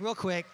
[0.00, 0.46] real quick.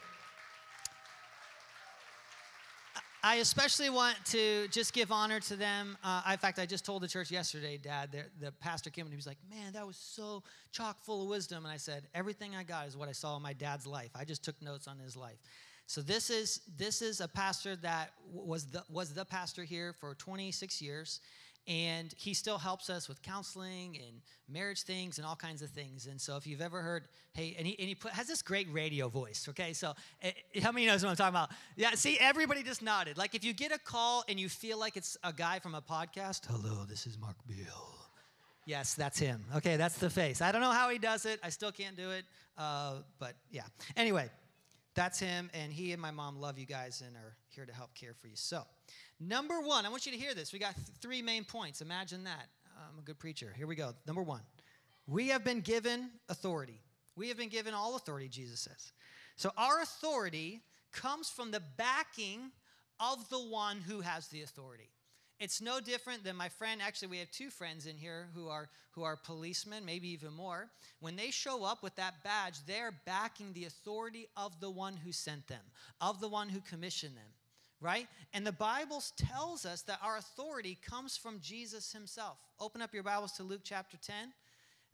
[3.22, 5.98] I especially want to just give honor to them.
[6.04, 9.16] Uh, in fact, I just told the church yesterday, Dad, the, pastor came and he
[9.16, 11.64] was like, Man, that was so chock full of wisdom.
[11.64, 14.10] And I said, Everything I got is what I saw in my dad's life.
[14.14, 15.38] I just took notes on his life.
[15.86, 20.14] So this is this is a pastor that was the was the pastor here for
[20.14, 21.20] 26 years,
[21.68, 26.06] and he still helps us with counseling and marriage things and all kinds of things.
[26.06, 28.66] And so, if you've ever heard, hey, and he, and he put, has this great
[28.72, 29.74] radio voice, okay?
[29.74, 29.92] So,
[30.24, 30.30] uh,
[30.62, 31.50] how many knows what I'm talking about?
[31.76, 33.18] Yeah, see, everybody just nodded.
[33.18, 35.82] Like, if you get a call and you feel like it's a guy from a
[35.82, 37.94] podcast, hello, this is Mark Beal.
[38.64, 39.44] Yes, that's him.
[39.56, 40.42] Okay, that's the face.
[40.42, 41.38] I don't know how he does it.
[41.42, 42.24] I still can't do it.
[42.56, 43.62] Uh, but yeah.
[43.96, 44.30] Anyway,
[44.94, 47.94] that's him, and he and my mom love you guys and are here to help
[47.94, 48.36] care for you.
[48.36, 48.64] So,
[49.20, 50.52] Number one, I want you to hear this.
[50.52, 51.80] We got th- three main points.
[51.80, 52.46] Imagine that.
[52.78, 53.52] I'm a good preacher.
[53.56, 53.92] Here we go.
[54.06, 54.42] Number one,
[55.06, 56.80] we have been given authority.
[57.16, 58.92] We have been given all authority, Jesus says.
[59.34, 62.52] So our authority comes from the backing
[63.00, 64.90] of the one who has the authority.
[65.40, 66.80] It's no different than my friend.
[66.82, 70.68] Actually, we have two friends in here who are who are policemen, maybe even more.
[70.98, 75.12] When they show up with that badge, they're backing the authority of the one who
[75.12, 75.62] sent them,
[76.00, 77.30] of the one who commissioned them
[77.80, 78.08] right?
[78.34, 82.38] And the Bible tells us that our authority comes from Jesus himself.
[82.60, 84.14] Open up your Bibles to Luke chapter 10.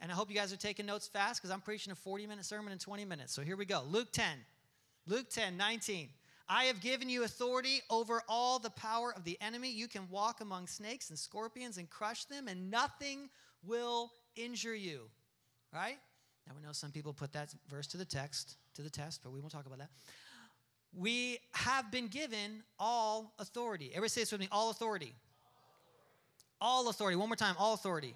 [0.00, 2.44] And I hope you guys are taking notes fast because I'm preaching a 40 minute
[2.44, 3.32] sermon in 20 minutes.
[3.32, 3.82] So here we go.
[3.88, 4.26] Luke 10.
[5.06, 6.08] Luke 10, 19.
[6.46, 9.70] I have given you authority over all the power of the enemy.
[9.70, 13.30] You can walk among snakes and scorpions and crush them, and nothing
[13.64, 15.02] will injure you.
[15.72, 15.96] Right?
[16.46, 19.32] Now we know some people put that verse to the text, to the test, but
[19.32, 19.88] we won't talk about that
[20.96, 23.90] we have been given all authority.
[23.90, 25.14] Everybody say this with me all authority.
[26.60, 27.16] All authority.
[27.16, 28.14] One more time all authority.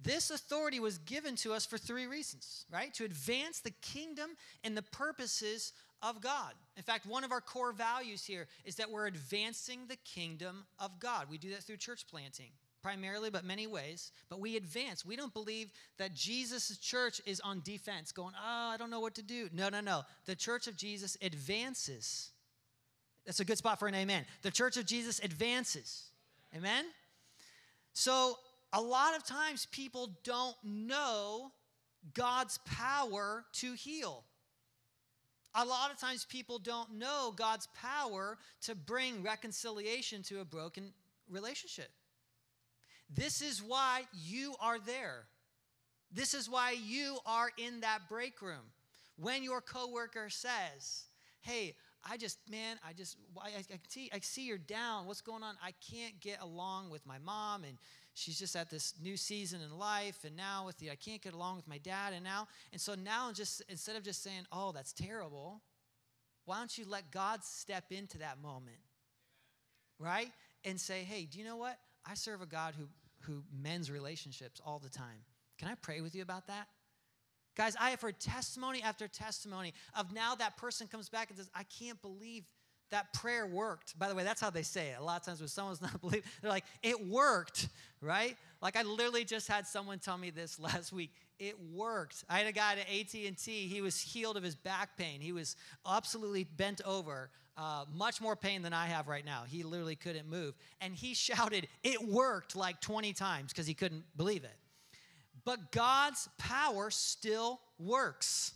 [0.00, 2.94] This authority was given to us for three reasons, right?
[2.94, 4.30] To advance the kingdom
[4.62, 6.52] and the purposes of God.
[6.76, 11.00] In fact, one of our core values here is that we're advancing the kingdom of
[11.00, 11.26] God.
[11.28, 12.50] We do that through church planting
[12.82, 14.12] primarily, but many ways.
[14.28, 15.04] But we advance.
[15.04, 19.14] We don't believe that Jesus' church is on defense, going, oh, I don't know what
[19.16, 19.48] to do.
[19.52, 20.02] No, no, no.
[20.26, 22.30] The church of Jesus advances.
[23.26, 24.24] That's a good spot for an amen.
[24.42, 26.04] The church of Jesus advances.
[26.56, 26.84] Amen?
[27.92, 28.38] So,
[28.72, 31.52] a lot of times people don't know
[32.14, 34.24] God's power to heal.
[35.54, 40.92] A lot of times people don't know God's power to bring reconciliation to a broken
[41.28, 41.90] relationship.
[43.08, 45.26] This is why you are there.
[46.12, 48.72] This is why you are in that break room.
[49.16, 51.06] When your coworker says,
[51.40, 51.74] "Hey,
[52.04, 55.06] I just, man, I just, I, I, see, I see you're down.
[55.06, 55.56] What's going on?
[55.62, 57.78] I can't get along with my mom, and
[58.14, 61.34] she's just at this new season in life, and now with the, I can't get
[61.34, 64.72] along with my dad, and now, and so now, just instead of just saying, "Oh,
[64.72, 65.62] that's terrible,"
[66.44, 68.80] why don't you let God step into that moment,
[69.98, 70.30] right,
[70.64, 71.78] and say, "Hey, do you know what?
[72.08, 72.88] I serve a God who,
[73.20, 75.24] who mends relationships all the time.
[75.58, 76.68] Can I pray with you about that?
[77.56, 81.50] Guys, I have heard testimony after testimony of now that person comes back and says,
[81.54, 82.44] I can't believe
[82.90, 83.98] that prayer worked.
[83.98, 84.96] By the way, that's how they say it.
[84.98, 87.68] A lot of times when someone's not believing, they're like, it worked,
[88.00, 88.36] right?
[88.60, 91.10] Like I literally just had someone tell me this last week.
[91.38, 92.24] It worked.
[92.28, 93.50] I had a guy at AT&T.
[93.68, 95.20] He was healed of his back pain.
[95.20, 95.56] He was
[95.86, 99.42] absolutely bent over uh, much more pain than I have right now.
[99.46, 100.54] He literally couldn't move.
[100.80, 104.56] And he shouted, It worked like 20 times because he couldn't believe it.
[105.44, 108.52] But God's power still works.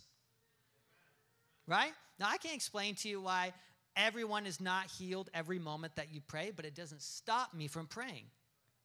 [1.67, 1.93] Right?
[2.19, 3.53] Now, I can't explain to you why
[3.97, 7.87] everyone is not healed every moment that you pray, but it doesn't stop me from
[7.87, 8.25] praying.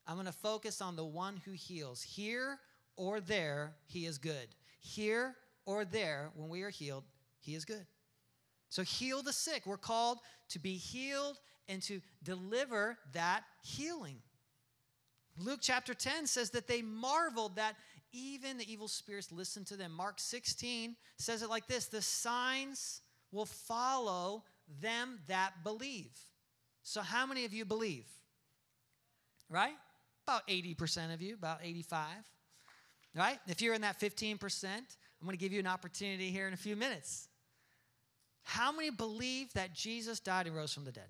[0.06, 2.01] I'm going to focus on the one who heals.
[2.01, 2.59] Here
[2.95, 4.47] or there, he is good.
[4.79, 5.35] Here
[5.66, 7.03] or there, when we are healed,
[7.40, 7.85] he is good.
[8.69, 9.66] So heal the sick.
[9.66, 10.19] We're called
[10.50, 14.18] to be healed and to deliver that healing.
[15.38, 17.75] Luke chapter 10 says that they marveled that
[18.12, 19.91] even the evil spirits listened to them.
[19.91, 23.01] Mark 16 says it like this The signs
[23.31, 24.44] will follow
[24.81, 26.18] them that believe.
[26.84, 28.06] So, how many of you believe?
[29.50, 29.75] Right?
[30.28, 32.08] About 80% of you, about 85.
[33.16, 33.40] Right?
[33.48, 34.80] If you're in that 15%, I'm
[35.24, 37.30] going to give you an opportunity here in a few minutes
[38.48, 41.10] how many believe that Jesus died and rose from the dead?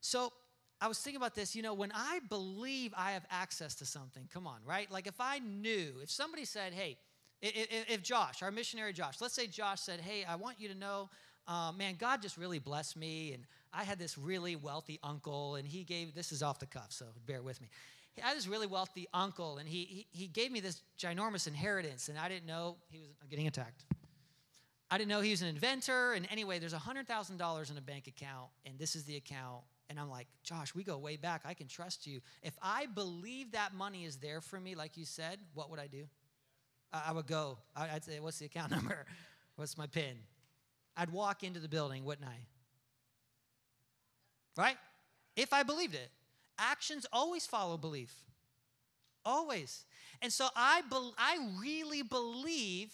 [0.00, 0.32] So
[0.80, 4.28] I was thinking about this, you know, when I believe I have access to something,
[4.32, 4.88] come on, right?
[4.88, 6.96] Like if I knew, if somebody said, hey,
[7.42, 11.10] if Josh, our missionary Josh, let's say Josh said, hey, I want you to know,
[11.50, 15.66] uh, man, God just really blessed me, and I had this really wealthy uncle, and
[15.66, 17.68] he gave, this is off the cuff, so bear with me.
[18.22, 22.08] I had this really wealthy uncle, and he, he, he gave me this ginormous inheritance,
[22.08, 23.84] and I didn't know he was getting attacked.
[24.90, 26.12] I didn't know he was an inventor.
[26.12, 29.62] And anyway, there's $100,000 in a bank account, and this is the account.
[29.88, 31.42] And I'm like, Josh, we go way back.
[31.44, 32.20] I can trust you.
[32.42, 35.86] If I believe that money is there for me, like you said, what would I
[35.86, 36.04] do?
[36.92, 39.06] I would go, I'd say, What's the account number?
[39.54, 40.16] What's my PIN?
[41.00, 42.36] I'd walk into the building, wouldn't I?
[44.60, 44.76] Right?
[45.34, 46.10] If I believed it.
[46.58, 48.12] Actions always follow belief.
[49.24, 49.86] Always.
[50.20, 52.92] And so I, be- I really believe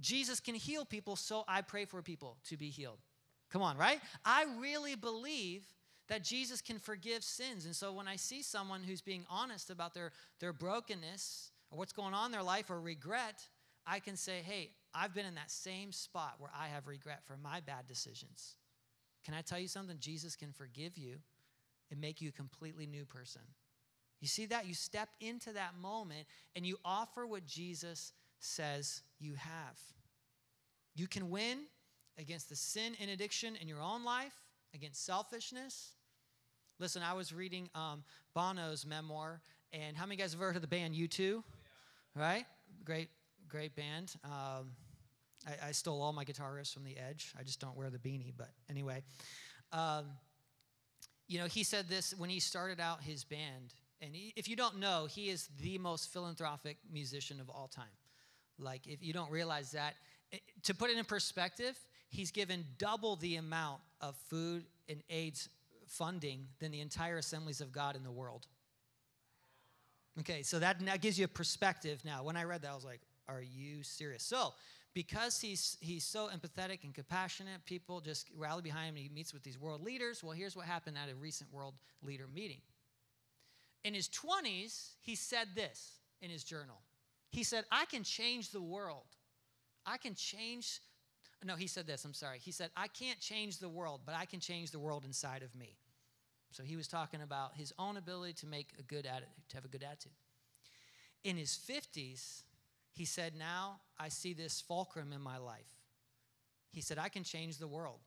[0.00, 2.98] Jesus can heal people, so I pray for people to be healed.
[3.50, 3.98] Come on, right?
[4.24, 5.64] I really believe
[6.06, 7.64] that Jesus can forgive sins.
[7.64, 11.92] And so when I see someone who's being honest about their, their brokenness or what's
[11.92, 13.42] going on in their life or regret,
[13.84, 17.36] I can say, hey, I've been in that same spot where I have regret for
[17.36, 18.56] my bad decisions.
[19.24, 19.96] Can I tell you something?
[20.00, 21.16] Jesus can forgive you
[21.90, 23.42] and make you a completely new person.
[24.20, 24.66] You see that?
[24.66, 29.78] You step into that moment and you offer what Jesus says you have.
[30.96, 31.58] You can win
[32.18, 34.34] against the sin and addiction in your own life,
[34.74, 35.92] against selfishness.
[36.80, 38.02] Listen, I was reading um,
[38.34, 39.40] Bono's memoir,
[39.72, 41.34] and how many guys have heard of the band U2?
[41.36, 41.44] Oh,
[42.16, 42.20] yeah.
[42.20, 42.46] Right?
[42.84, 43.10] Great,
[43.48, 44.14] great band.
[44.24, 44.72] Um,
[45.48, 47.32] I, I, stole all my guitar riffs from The Edge.
[47.38, 49.02] I just don't wear the beanie, but anyway.
[49.72, 50.04] Um,
[51.26, 53.74] you know, he said this when he started out his band.
[54.00, 57.84] And he, if you don't know, he is the most philanthropic musician of all time.
[58.58, 59.94] Like, if you don't realize that,
[60.32, 61.78] it, to put it in perspective,
[62.08, 65.48] he's given double the amount of food and AIDS
[65.86, 68.46] funding than the entire assemblies of God in the world.
[70.20, 72.24] Okay, so that, that gives you a perspective now.
[72.24, 74.22] When I read that, I was like, are you serious?
[74.22, 74.54] So,
[74.98, 78.96] because he's, he's so empathetic and compassionate, people just rally behind him.
[78.96, 80.24] He meets with these world leaders.
[80.24, 82.62] Well, here's what happened at a recent world leader meeting.
[83.84, 86.80] In his 20s, he said this in his journal.
[87.30, 89.06] He said, I can change the world.
[89.86, 90.80] I can change.
[91.44, 92.40] No, he said this, I'm sorry.
[92.40, 95.54] He said, I can't change the world, but I can change the world inside of
[95.54, 95.76] me.
[96.50, 99.64] So he was talking about his own ability to make a good attitude, to have
[99.64, 100.10] a good attitude.
[101.22, 102.42] In his 50s,
[102.98, 105.70] he said, Now I see this fulcrum in my life.
[106.72, 108.00] He said, I can change the world.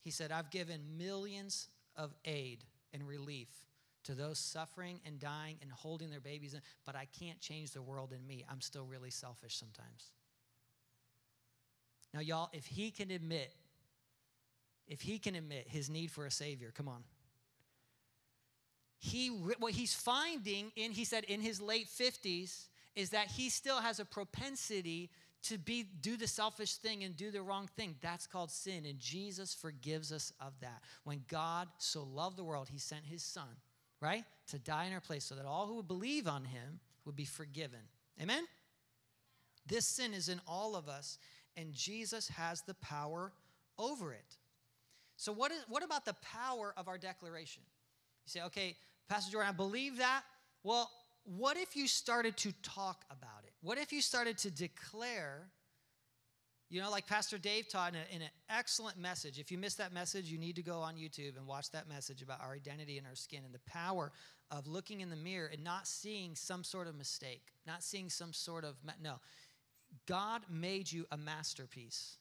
[0.00, 3.46] He said, I've given millions of aid and relief
[4.02, 8.12] to those suffering and dying and holding their babies, but I can't change the world
[8.12, 8.44] in me.
[8.50, 10.10] I'm still really selfish sometimes.
[12.12, 13.54] Now, y'all, if he can admit,
[14.88, 17.04] if he can admit his need for a Savior, come on.
[18.98, 23.78] He, what he's finding in, he said, in his late 50s, is that he still
[23.78, 25.10] has a propensity
[25.44, 27.96] to be do the selfish thing and do the wrong thing.
[28.00, 30.82] That's called sin, and Jesus forgives us of that.
[31.04, 33.48] When God so loved the world, he sent his son
[34.02, 34.24] right?
[34.48, 37.24] To die in our place so that all who would believe on him would be
[37.24, 37.78] forgiven.
[38.20, 38.44] Amen?
[39.66, 41.18] This sin is in all of us,
[41.56, 43.32] and Jesus has the power
[43.78, 44.36] over it.
[45.16, 47.62] So, what, is, what about the power of our declaration?
[48.26, 48.76] You say, okay,
[49.08, 50.22] Pastor Jordan, I believe that.
[50.64, 50.90] Well,
[51.24, 53.52] what if you started to talk about it?
[53.60, 55.50] What if you started to declare
[56.72, 59.38] you know, like Pastor Dave taught in, a, in, an excellent message.
[59.38, 62.22] If you missed that message, you need to go on YouTube and watch that message
[62.22, 64.10] about our identity and our skin and the power
[64.50, 68.32] of looking in the mirror and not seeing some sort of mistake, not seeing some
[68.32, 69.16] sort of, no.
[70.06, 72.16] God made you a masterpiece.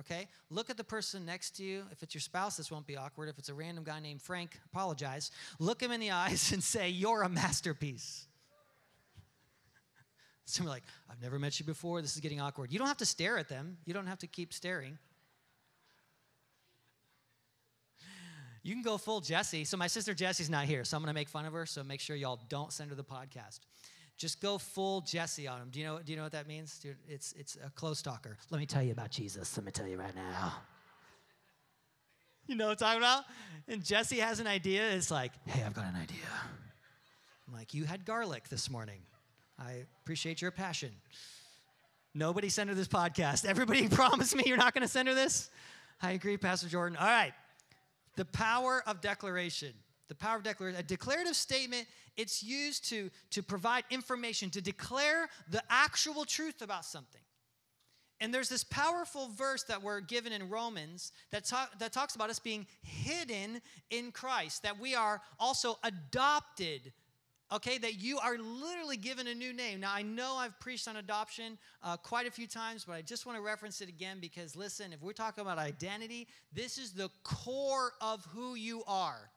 [0.00, 0.26] Okay?
[0.50, 1.84] Look at the person next to you.
[1.92, 3.28] If it's your spouse, this won't be awkward.
[3.28, 5.30] If it's a random guy named Frank, apologize.
[5.60, 8.26] Look him in the eyes and say, You're a masterpiece.
[10.46, 12.02] Some are like, I've never met you before.
[12.02, 12.72] This is getting awkward.
[12.72, 14.98] You don't have to stare at them, you don't have to keep staring.
[18.62, 19.64] You can go full Jesse.
[19.64, 21.66] So, my sister Jesse's not here, so I'm going to make fun of her.
[21.66, 23.60] So, make sure y'all don't send her the podcast.
[24.16, 25.68] Just go full Jesse on him.
[25.70, 26.78] Do you know, do you know what that means?
[26.78, 28.38] Dude, it's, it's a close talker.
[28.50, 29.54] Let me tell you about Jesus.
[29.56, 30.54] Let me tell you right now.
[32.46, 33.24] You know what I'm talking about?
[33.68, 34.90] And Jesse has an idea.
[34.92, 36.18] It's like, hey, I've got an idea.
[37.48, 39.00] I'm like, you had garlic this morning.
[39.58, 40.90] I appreciate your passion.
[42.14, 43.44] Nobody send her this podcast.
[43.44, 45.50] Everybody promise me you're not going to send her this?
[46.00, 46.96] I agree, Pastor Jordan.
[46.96, 47.32] All right.
[48.16, 49.72] The power of declaration.
[50.08, 50.78] The power of declaration.
[50.78, 56.84] A declarative statement, it's used to, to provide information, to declare the actual truth about
[56.84, 57.20] something.
[58.20, 62.30] And there's this powerful verse that we're given in Romans that, talk, that talks about
[62.30, 66.92] us being hidden in Christ, that we are also adopted
[67.52, 69.80] okay, that you are literally given a new name.
[69.80, 73.26] Now, I know I've preached on adoption uh, quite a few times, but I just
[73.26, 77.10] want to reference it again because, listen, if we're talking about identity, this is the
[77.22, 79.30] core of who you are.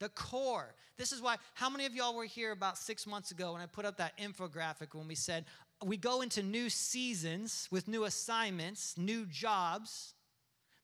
[0.00, 0.74] The core.
[0.96, 3.66] This is why, how many of y'all were here about six months ago when I
[3.66, 5.44] put up that infographic when we said,
[5.84, 10.14] we go into new seasons with new assignments, new jobs,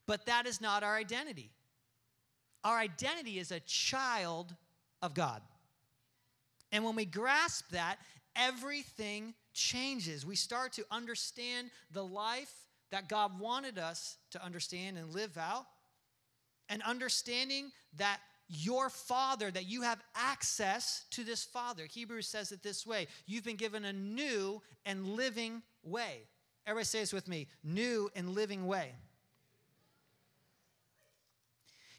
[0.07, 1.51] but that is not our identity.
[2.63, 4.55] Our identity is a child
[5.01, 5.41] of God.
[6.71, 7.97] And when we grasp that,
[8.35, 10.25] everything changes.
[10.25, 12.53] We start to understand the life
[12.91, 15.65] that God wanted us to understand and live out,
[16.69, 21.85] and understanding that your father, that you have access to this father.
[21.85, 26.27] Hebrews says it this way you've been given a new and living way.
[26.67, 28.91] Everybody say this with me new and living way.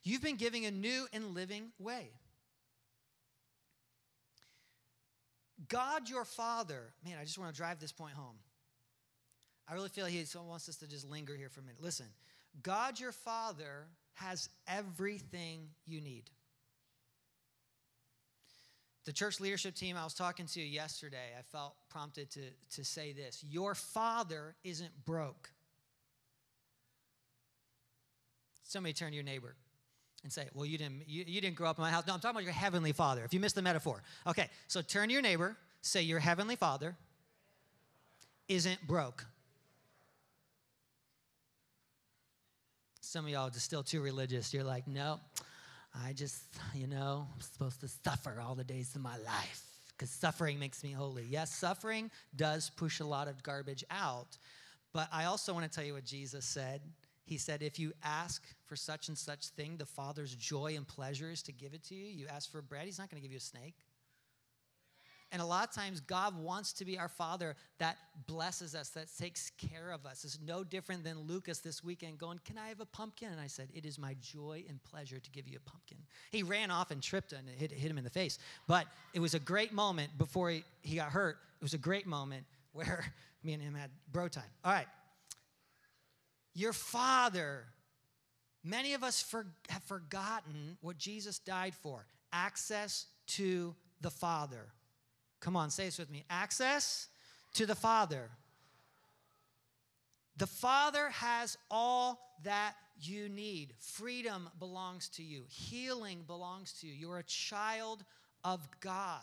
[0.03, 2.11] You've been giving a new and living way.
[5.69, 8.37] God, your Father, man, I just want to drive this point home.
[9.69, 11.83] I really feel He wants us to just linger here for a minute.
[11.83, 12.07] Listen,
[12.63, 16.31] God, your Father, has everything you need.
[19.05, 22.41] The church leadership team I was talking to yesterday, I felt prompted to,
[22.73, 25.51] to say this Your Father isn't broke.
[28.65, 29.55] Somebody turn to your neighbor
[30.27, 32.05] and say, Well, you didn't, you, you didn't grow up in my house.
[32.05, 33.25] No, I'm talking about your heavenly father.
[33.25, 34.03] If you missed the metaphor.
[34.27, 36.97] Okay, so turn to your neighbor, say, Your heavenly father
[38.49, 39.25] isn't broke.
[43.01, 44.53] Some of y'all are just still too religious.
[44.53, 45.21] You're like, No,
[46.05, 46.43] I just,
[46.75, 49.63] you know, I'm supposed to suffer all the days of my life
[49.97, 51.25] because suffering makes me holy.
[51.31, 54.39] Yes, suffering does push a lot of garbage out.
[54.93, 56.81] But I also want to tell you what Jesus said
[57.27, 61.31] he said, If you ask for such and such thing, the Father's joy and pleasure
[61.31, 62.07] is to give it to you.
[62.07, 63.75] You ask for bread, He's not going to give you a snake.
[65.33, 67.97] And a lot of times, God wants to be our Father that
[68.29, 70.25] blesses us, that takes care of us.
[70.25, 73.33] It's no different than Lucas this weekend going, Can I have a pumpkin?
[73.33, 75.99] And I said, It is my joy and pleasure to give you a pumpkin.
[76.31, 78.39] He ran off and tripped and hit, hit him in the face.
[78.69, 81.39] But it was a great moment before he, he got hurt.
[81.61, 83.05] It was a great moment where
[83.43, 84.45] me and him had bro time.
[84.65, 84.87] All right.
[86.57, 87.65] Your Father.
[88.65, 94.67] Many of us for, have forgotten what Jesus died for access to the Father.
[95.39, 97.09] Come on, say this with me access
[97.55, 98.31] to the Father.
[100.39, 103.73] The Father has all that you need.
[103.79, 106.95] Freedom belongs to you, healing belongs to you.
[106.95, 108.03] You're a child
[108.43, 109.23] of God.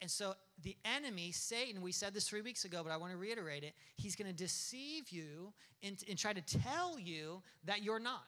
[0.00, 3.18] And so the enemy, Satan, we said this three weeks ago, but I want to
[3.18, 3.74] reiterate it.
[3.96, 8.24] He's going to deceive you and, and try to tell you that you're not.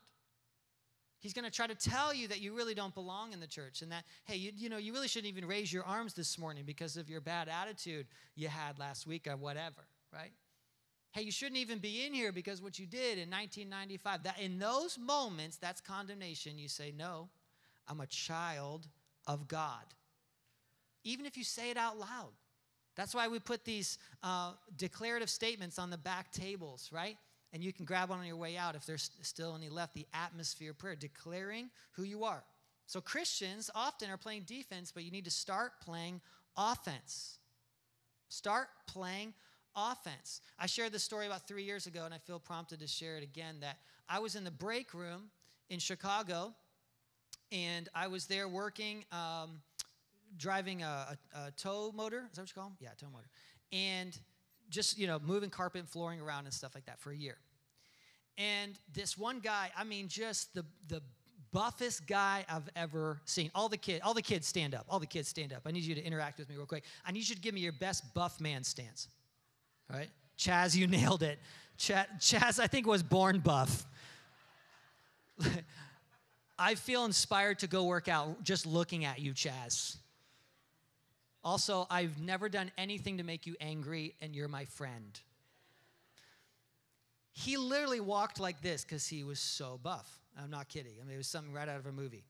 [1.21, 3.83] He's going to try to tell you that you really don't belong in the church
[3.83, 6.65] and that, hey, you, you know, you really shouldn't even raise your arms this morning
[6.67, 10.33] because of your bad attitude you had last week or whatever, right?
[11.13, 14.25] Hey, you shouldn't even be in here because what you did in 1995.
[14.25, 16.59] That in those moments, that's condemnation.
[16.59, 17.31] You say, no,
[17.89, 18.87] I'm a child
[19.27, 19.85] of God
[21.07, 22.33] even if you say it out loud.
[22.97, 27.17] That's why we put these uh, declarative statements on the back tables, right?
[27.53, 29.95] And you can grab one on your way out if there's still any left.
[29.95, 32.43] The atmosphere prayer, declaring who you are.
[32.87, 36.21] So Christians often are playing defense, but you need to start playing
[36.57, 37.39] offense.
[38.29, 39.35] Start playing
[39.77, 40.41] offense.
[40.59, 43.23] I shared this story about three years ago, and I feel prompted to share it
[43.23, 43.57] again.
[43.61, 43.77] That
[44.09, 45.31] I was in the break room
[45.69, 46.55] in Chicago,
[47.53, 49.05] and I was there working.
[49.13, 49.61] Um,
[50.39, 52.29] driving a, a, a, tow motor.
[52.31, 52.77] Is that what you call them?
[52.81, 53.29] Yeah, tow motor.
[53.73, 54.19] And
[54.71, 57.37] just, you know, moving carpet and flooring around and stuff like that for a year.
[58.39, 61.01] And this one guy, I mean, just the, the
[61.53, 63.51] buffest guy I've ever seen.
[63.55, 64.85] All the kids, all the kids stand up.
[64.89, 65.63] All the kids stand up.
[65.65, 66.85] I need you to interact with me real quick.
[67.05, 69.09] I need you to give me your best buff man stance.
[69.91, 70.11] All right?
[70.39, 71.39] Chaz, you nailed it.
[71.79, 73.87] Chaz, Chaz I think was born buff.
[76.59, 79.97] I feel inspired to go work out just looking at you, Chaz.
[81.47, 85.21] Also, I've never done anything to make you angry, and you're my friend.
[87.31, 90.11] He literally walked like this because he was so buff.
[90.37, 90.95] I'm not kidding.
[91.01, 92.25] I mean, it was something right out of a movie.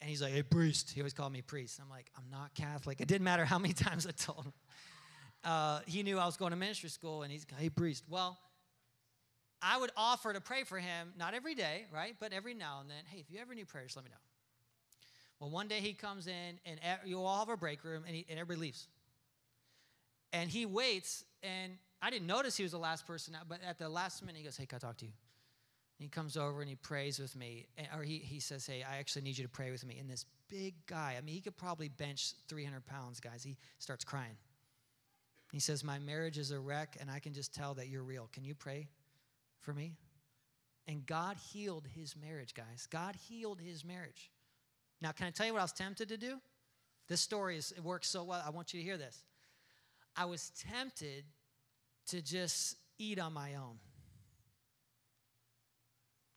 [0.00, 0.92] And he's like, hey, priest.
[0.92, 1.80] He always called me priest.
[1.82, 3.00] I'm like, I'm not Catholic.
[3.00, 4.52] It didn't matter how many times I told him.
[5.42, 8.04] Uh, he knew I was going to ministry school, and he's, hey, priest.
[8.08, 8.38] Well,
[9.60, 12.14] I would offer to pray for him, not every day, right?
[12.20, 13.02] But every now and then.
[13.06, 14.25] Hey, if you ever need prayers, let me know.
[15.40, 18.26] Well, one day he comes in, and you all have a break room, and, he,
[18.28, 18.88] and everybody leaves.
[20.32, 23.78] And he waits, and I didn't notice he was the last person out, but at
[23.78, 25.12] the last minute, he goes, Hey, can I talk to you?
[25.98, 27.66] And he comes over and he prays with me,
[27.96, 29.98] or he, he says, Hey, I actually need you to pray with me.
[29.98, 33.42] And this big guy, I mean, he could probably bench 300 pounds, guys.
[33.42, 34.36] He starts crying.
[35.52, 38.28] He says, My marriage is a wreck, and I can just tell that you're real.
[38.32, 38.88] Can you pray
[39.60, 39.94] for me?
[40.88, 42.86] And God healed his marriage, guys.
[42.90, 44.30] God healed his marriage.
[45.00, 46.38] Now, can I tell you what I was tempted to do?
[47.08, 48.42] This story is, it works so well.
[48.44, 49.24] I want you to hear this.
[50.16, 51.24] I was tempted
[52.08, 53.78] to just eat on my own.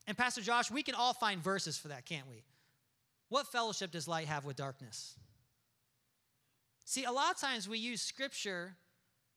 [0.08, 2.44] And Pastor Josh, we can all find verses for that, can't we?
[3.30, 5.16] What fellowship does light have with darkness?
[6.84, 8.76] See, a lot of times we use scripture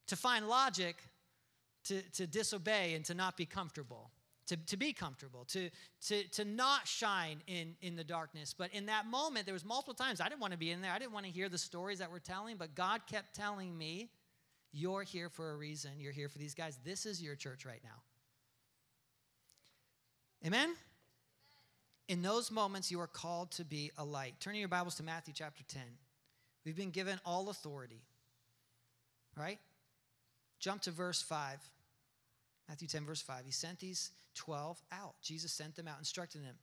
[0.07, 0.95] to find logic
[1.85, 4.09] to, to disobey and to not be comfortable,
[4.47, 5.69] to, to be comfortable, to,
[6.07, 8.53] to, to not shine in, in the darkness.
[8.57, 10.91] But in that moment, there was multiple times I didn't want to be in there.
[10.91, 14.09] I didn't want to hear the stories that we're telling, but God kept telling me,
[14.71, 15.91] you're here for a reason.
[15.99, 16.79] You're here for these guys.
[16.83, 18.01] This is your church right now.
[20.45, 20.73] Amen?
[22.09, 24.33] In those moments, you are called to be a light.
[24.39, 25.81] Turning your Bibles to Matthew chapter 10.
[26.65, 28.01] We've been given all authority,
[29.37, 29.59] right?
[30.59, 31.59] Jump to verse 5.
[32.67, 33.45] Matthew 10, verse 5.
[33.45, 35.15] He sent these 12 out.
[35.21, 36.55] Jesus sent them out, instructing them.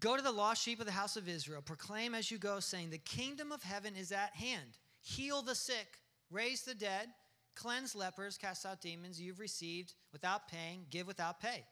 [0.00, 1.62] Go to the lost sheep of the house of Israel.
[1.62, 4.78] Proclaim as you go, saying, The kingdom of heaven is at hand.
[5.02, 5.98] Heal the sick,
[6.30, 7.08] raise the dead,
[7.54, 9.20] cleanse lepers, cast out demons.
[9.20, 11.64] You've received without paying, give without pay.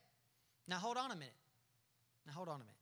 [0.68, 1.32] Now hold on a minute.
[2.26, 2.74] Now hold on a minute.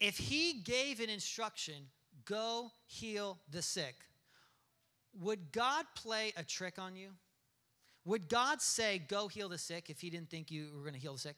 [0.00, 1.88] If he gave an instruction,
[2.24, 3.94] go heal the sick,
[5.20, 7.08] would God play a trick on you?
[8.06, 11.00] Would God say, go heal the sick if he didn't think you were going to
[11.00, 11.36] heal the sick?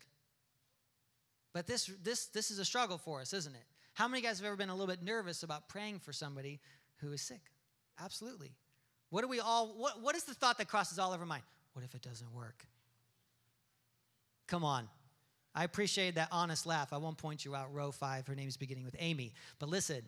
[1.52, 3.64] But this, this, this is a struggle for us, isn't it?
[3.94, 6.60] How many guys have ever been a little bit nervous about praying for somebody
[6.98, 7.40] who is sick?
[8.00, 8.52] Absolutely.
[9.10, 11.42] What do we all, what, what is the thought that crosses all of our mind?
[11.72, 12.64] What if it doesn't work?
[14.46, 14.88] Come on.
[15.54, 16.92] I appreciate that honest laugh.
[16.92, 17.72] I won't point you out.
[17.75, 19.32] Row five, her name's beginning with Amy.
[19.58, 20.02] But listen,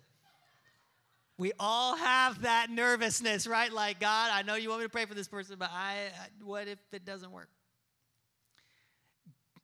[1.40, 3.72] we all have that nervousness, right?
[3.72, 6.10] Like, God, I know you want me to pray for this person, but I,
[6.44, 7.48] what if it doesn't work?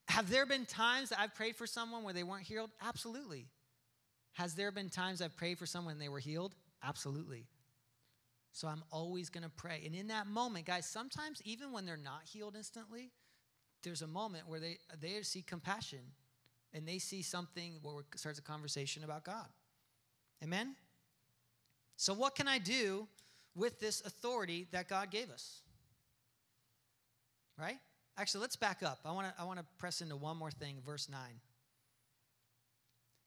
[0.09, 2.71] Have there been times that I've prayed for someone where they weren't healed?
[2.81, 3.49] Absolutely.
[4.33, 6.55] Has there been times I've prayed for someone and they were healed?
[6.83, 7.45] Absolutely.
[8.53, 9.83] So I'm always going to pray.
[9.85, 13.11] And in that moment, guys, sometimes even when they're not healed instantly,
[13.83, 16.01] there's a moment where they, they see compassion
[16.73, 19.49] and they see something where it starts a conversation about God.
[20.43, 20.75] Amen?
[21.97, 23.09] So, what can I do
[23.55, 25.63] with this authority that God gave us?
[27.59, 27.79] Right?
[28.19, 29.01] Actually, let's back up.
[29.05, 31.19] I want to I want to press into one more thing, verse 9.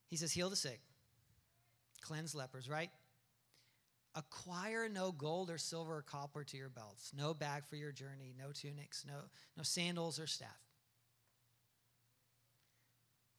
[0.07, 0.79] He says, "Heal the sick,
[2.01, 2.89] cleanse lepers," right?
[4.15, 8.33] Acquire no gold or silver or copper to your belts, no bag for your journey,
[8.37, 10.49] no tunics, no no sandals or staff.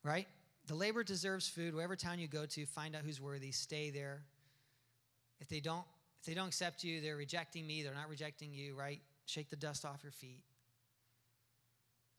[0.05, 0.29] Right?
[0.66, 1.75] The labor deserves food.
[1.75, 4.25] Whatever town you go to, find out who's worthy, stay there.
[5.40, 5.85] If they don't,
[6.20, 9.00] if they don't accept you, they're rejecting me, they're not rejecting you, right?
[9.26, 10.42] Shake the dust off your feet.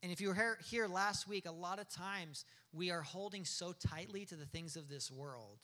[0.04, 3.74] And if you were here last week, a lot of times we are holding so
[3.74, 5.60] tightly to the things of this world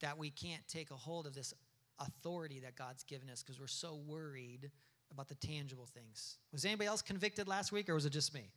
[0.00, 1.52] that we can't take a hold of this
[1.98, 4.70] authority that God's given us because we're so worried
[5.10, 6.36] about the tangible things.
[6.52, 8.50] Was anybody else convicted last week or was it just me?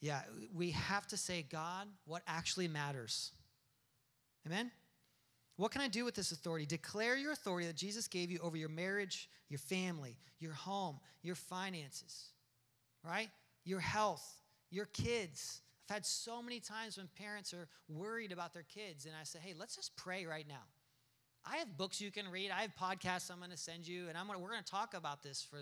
[0.00, 0.20] Yeah,
[0.54, 3.32] we have to say, God, what actually matters?
[4.46, 4.70] Amen?
[5.60, 6.64] What can I do with this authority?
[6.64, 11.34] Declare your authority that Jesus gave you over your marriage, your family, your home, your
[11.34, 12.30] finances,
[13.04, 13.28] right?
[13.66, 14.26] Your health,
[14.70, 15.60] your kids.
[15.86, 19.38] I've had so many times when parents are worried about their kids, and I say,
[19.42, 20.64] hey, let's just pray right now.
[21.44, 22.50] I have books you can read.
[22.50, 24.94] I have podcasts I'm going to send you, and I'm gonna, we're going to talk
[24.94, 25.58] about this for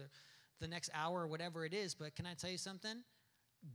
[0.60, 1.96] the next hour or whatever it is.
[1.96, 2.98] But can I tell you something?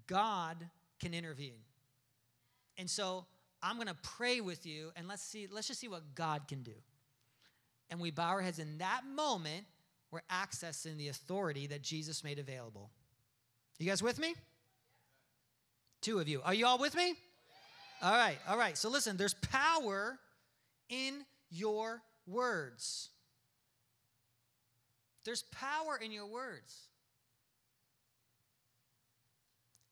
[0.07, 0.55] God
[1.01, 1.59] can intervene.
[2.77, 3.25] And so
[3.63, 6.61] I'm going to pray with you and let's see let's just see what God can
[6.61, 6.75] do.
[7.89, 9.65] And we bow our heads in that moment
[10.13, 12.91] we're accessing the authority that Jesus made available.
[13.79, 14.35] You guys with me?
[16.01, 16.39] Two of you.
[16.45, 17.15] Are you all with me?
[17.99, 18.37] All right.
[18.47, 18.77] All right.
[18.77, 20.19] So listen, there's power
[20.87, 23.09] in your words.
[25.25, 26.89] There's power in your words.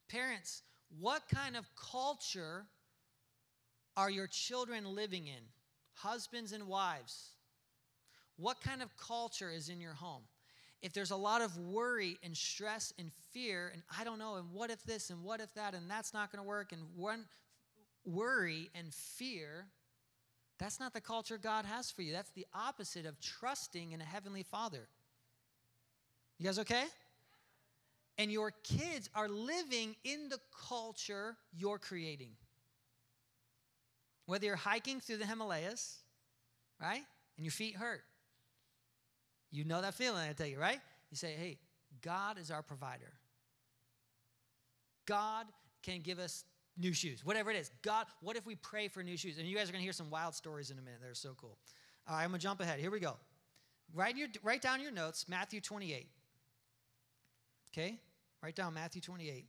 [0.07, 0.61] Parents,
[0.99, 2.65] what kind of culture
[3.97, 5.43] are your children living in?
[5.93, 7.29] Husbands and wives.
[8.37, 10.23] What kind of culture is in your home?
[10.81, 14.51] If there's a lot of worry and stress and fear, and I don't know, and
[14.51, 17.25] what if this and what if that, and that's not going to work, and one
[18.03, 19.67] worry and fear,
[20.57, 22.13] that's not the culture God has for you.
[22.13, 24.87] That's the opposite of trusting in a heavenly Father.
[26.39, 26.85] You guys okay?
[28.17, 32.31] And your kids are living in the culture you're creating.
[34.25, 35.99] Whether you're hiking through the Himalayas,
[36.79, 37.01] right?
[37.37, 38.03] And your feet hurt.
[39.51, 40.79] You know that feeling, I tell you, right?
[41.09, 41.57] You say, hey,
[42.01, 43.11] God is our provider.
[45.05, 45.47] God
[45.83, 46.45] can give us
[46.77, 47.69] new shoes, whatever it is.
[47.81, 49.37] God, what if we pray for new shoes?
[49.37, 50.99] And you guys are going to hear some wild stories in a minute.
[51.01, 51.57] They're so cool.
[52.07, 52.79] All right, I'm going to jump ahead.
[52.79, 53.17] Here we go.
[53.93, 56.07] Write, your, write down your notes, Matthew 28.
[57.73, 57.99] Okay?
[58.41, 59.45] Write down Matthew 28.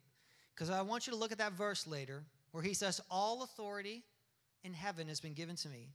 [0.55, 4.03] Because I want you to look at that verse later where he says, All authority
[4.65, 5.91] in heaven has been given to me.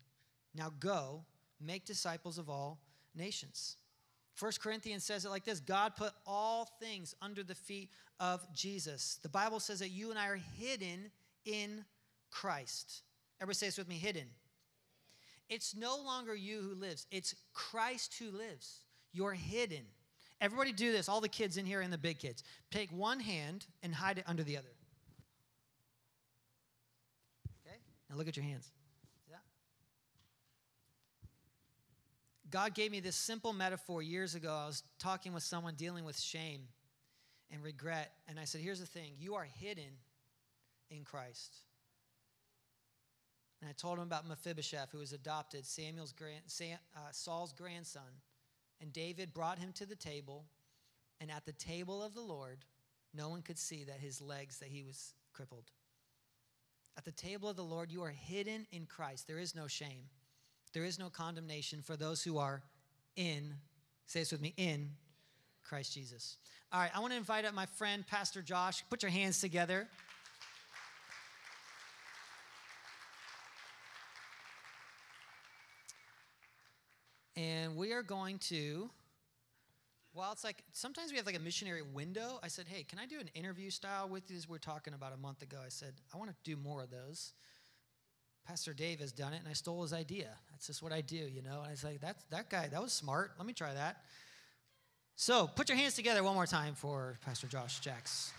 [0.55, 1.23] Now go,
[1.59, 2.79] make disciples of all
[3.15, 3.77] nations.
[4.39, 9.19] 1 Corinthians says it like this God put all things under the feet of Jesus.
[9.23, 11.11] The Bible says that you and I are hidden
[11.45, 11.83] in
[12.29, 13.01] Christ.
[13.39, 14.27] Everybody say this with me hidden.
[15.49, 18.81] It's no longer you who lives, it's Christ who lives.
[19.13, 19.85] You're hidden.
[20.39, 22.43] Everybody do this, all the kids in here and the big kids.
[22.69, 24.67] Take one hand and hide it under the other.
[27.65, 27.77] Okay?
[28.09, 28.71] Now look at your hands.
[29.29, 29.37] Yeah.
[32.49, 34.51] God gave me this simple metaphor years ago.
[34.51, 36.61] I was talking with someone dealing with shame
[37.51, 39.97] and regret, and I said, Here's the thing you are hidden
[40.89, 41.57] in Christ.
[43.61, 48.21] And I told him about Mephibosheth, who was adopted, Samuel's grand, Sam, uh, Saul's grandson.
[48.79, 50.45] And David brought him to the table,
[51.19, 52.59] and at the table of the Lord,
[53.15, 55.71] no one could see that his legs, that he was crippled.
[56.97, 59.27] At the table of the Lord, you are hidden in Christ.
[59.27, 60.09] There is no shame.
[60.73, 62.63] There is no condemnation for those who are
[63.15, 63.53] in,
[64.07, 64.89] say this with me, in
[65.63, 66.37] Christ Jesus.
[66.71, 68.83] All right, I want to invite up my friend, Pastor Josh.
[68.89, 69.87] Put your hands together.
[77.35, 78.89] And we are going to,
[80.17, 82.39] well, it's like sometimes we have like a missionary window.
[82.41, 84.37] I said, hey, can I do an interview style with you?
[84.37, 86.81] As we are talking about a month ago, I said, I want to do more
[86.81, 87.33] of those.
[88.47, 90.29] Pastor Dave has done it, and I stole his idea.
[90.51, 91.59] That's just what I do, you know.
[91.59, 92.67] And I was like, that's that guy.
[92.67, 93.31] That was smart.
[93.37, 93.97] Let me try that.
[95.15, 98.31] So put your hands together one more time for Pastor Josh Jacks.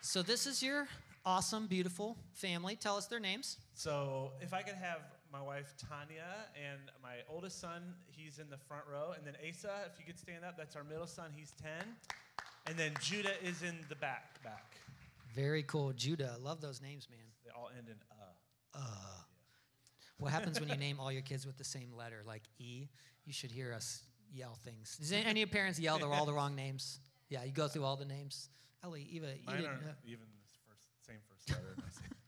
[0.00, 0.86] So this is your
[1.24, 2.76] awesome, beautiful family.
[2.76, 3.56] Tell us their names.
[3.74, 5.00] So if I could have
[5.34, 9.14] my wife Tanya, and my oldest son, he's in the front row.
[9.16, 11.70] And then Asa, if you could stand up, that's our middle son, he's 10.
[12.66, 14.76] And then Judah is in the back, back.
[15.34, 15.92] Very cool.
[15.92, 17.18] Judah, love those names, man.
[17.44, 18.78] They all end in uh.
[18.78, 18.80] Uh.
[18.80, 19.14] Yeah.
[20.18, 22.88] What happens when you name all your kids with the same letter, like E?
[23.24, 24.96] You should hear us yell things.
[24.98, 27.00] Does any parents yell they're all the wrong names?
[27.28, 28.50] Yeah, you go through all the names.
[28.84, 31.74] Ellie, Eva, Mine Eden, uh, even the first, same first letter.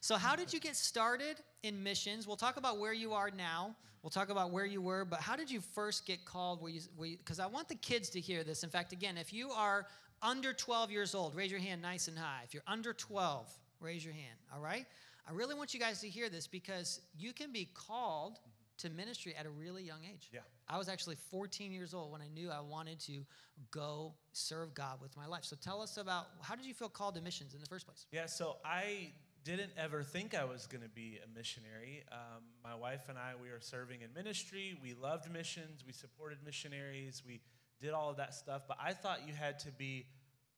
[0.00, 2.26] So, how did you get started in missions?
[2.28, 3.74] We'll talk about where you are now.
[4.02, 6.64] We'll talk about where you were, but how did you first get called?
[7.00, 8.62] Because I want the kids to hear this.
[8.62, 9.86] In fact, again, if you are
[10.22, 12.42] under 12 years old, raise your hand nice and high.
[12.44, 14.38] If you're under 12, raise your hand.
[14.54, 14.86] All right?
[15.28, 18.38] I really want you guys to hear this because you can be called
[18.78, 20.28] to ministry at a really young age.
[20.32, 20.40] Yeah.
[20.68, 23.24] I was actually 14 years old when I knew I wanted to
[23.72, 25.44] go serve God with my life.
[25.44, 28.06] So tell us about how did you feel called to missions in the first place?
[28.12, 29.10] Yeah, so I
[29.46, 32.02] didn't ever think I was going to be a missionary.
[32.10, 34.76] Um, my wife and I, we were serving in ministry.
[34.82, 35.84] We loved missions.
[35.86, 37.22] We supported missionaries.
[37.24, 37.40] We
[37.80, 38.62] did all of that stuff.
[38.66, 40.06] But I thought you had to be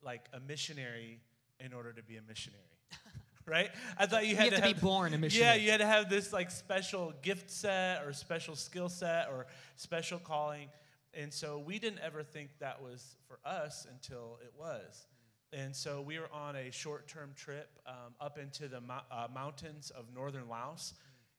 [0.02, 1.20] like a missionary
[1.60, 2.62] in order to be a missionary.
[3.46, 3.70] right?
[3.98, 5.58] I thought you had you to, to have, be born a missionary.
[5.58, 9.46] Yeah, you had to have this like special gift set or special skill set or
[9.76, 10.68] special calling.
[11.12, 15.06] And so we didn't ever think that was for us until it was.
[15.52, 19.90] And so we were on a short term trip um, up into the uh, mountains
[19.90, 20.94] of northern Laos.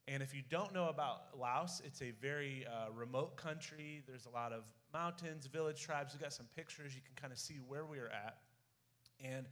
[0.07, 4.01] And if you don't know about Laos, it's a very uh, remote country.
[4.07, 6.13] There's a lot of mountains, village tribes.
[6.13, 6.95] We've got some pictures.
[6.95, 8.37] You can kind of see where we were at.
[9.23, 9.45] And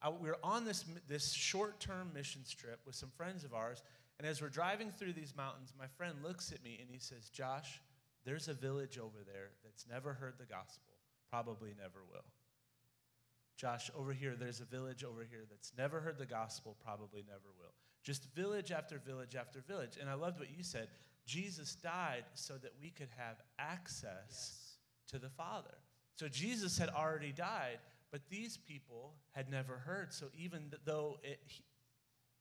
[0.00, 3.82] I, we were on this, this short term missions trip with some friends of ours.
[4.18, 7.28] And as we're driving through these mountains, my friend looks at me and he says,
[7.30, 7.80] Josh,
[8.24, 10.94] there's a village over there that's never heard the gospel,
[11.30, 12.24] probably never will.
[13.56, 17.52] Josh, over here, there's a village over here that's never heard the gospel, probably never
[17.58, 17.72] will.
[18.02, 19.96] Just village after village after village.
[20.00, 20.88] And I loved what you said.
[21.26, 24.76] Jesus died so that we could have access yes.
[25.08, 25.74] to the Father.
[26.16, 27.78] So Jesus had already died,
[28.12, 30.12] but these people had never heard.
[30.12, 31.40] So even though it,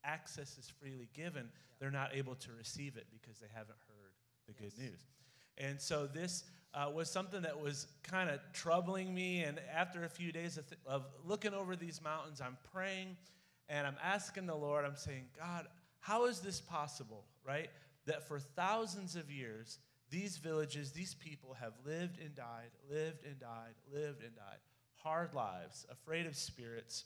[0.03, 1.49] access is freely given, yeah.
[1.79, 4.13] they're not able to receive it because they haven't heard
[4.47, 4.73] the yes.
[4.73, 4.99] good news.
[5.57, 6.43] And so this
[6.73, 9.43] uh, was something that was kind of troubling me.
[9.43, 13.15] And after a few days of, th- of looking over these mountains, I'm praying
[13.69, 15.67] and I'm asking the Lord, I'm saying, God,
[15.99, 17.69] how is this possible, right?
[18.05, 23.39] That for thousands of years, these villages, these people have lived and died, lived and
[23.39, 24.59] died, lived and died.
[24.95, 27.05] Hard lives, afraid of spirits,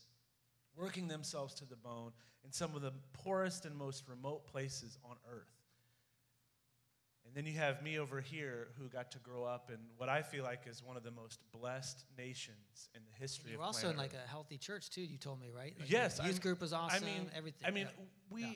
[0.75, 2.11] working themselves to the bone
[2.43, 5.57] in some of the poorest and most remote places on earth.
[7.27, 10.21] And then you have me over here who got to grow up in what I
[10.21, 13.89] feel like is one of the most blessed nations in the history You're of also
[13.89, 15.75] in like a healthy church too, you told me, right?
[15.77, 16.19] Like yes.
[16.23, 17.67] youth I'm, group was awesome, I mean, everything.
[17.67, 18.05] I mean, yeah.
[18.29, 18.49] we yeah.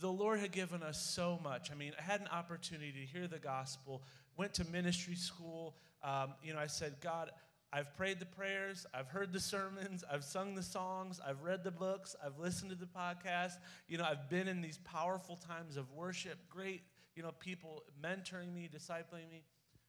[0.00, 1.70] the Lord had given us so much.
[1.72, 4.02] I mean, I had an opportunity to hear the gospel,
[4.36, 5.76] went to ministry school.
[6.02, 7.30] Um, you know, I said, God,
[7.74, 11.72] I've prayed the prayers, I've heard the sermons, I've sung the songs, I've read the
[11.72, 13.54] books, I've listened to the podcast.
[13.88, 16.82] You know, I've been in these powerful times of worship, great,
[17.16, 19.44] you know, people mentoring me, discipling me.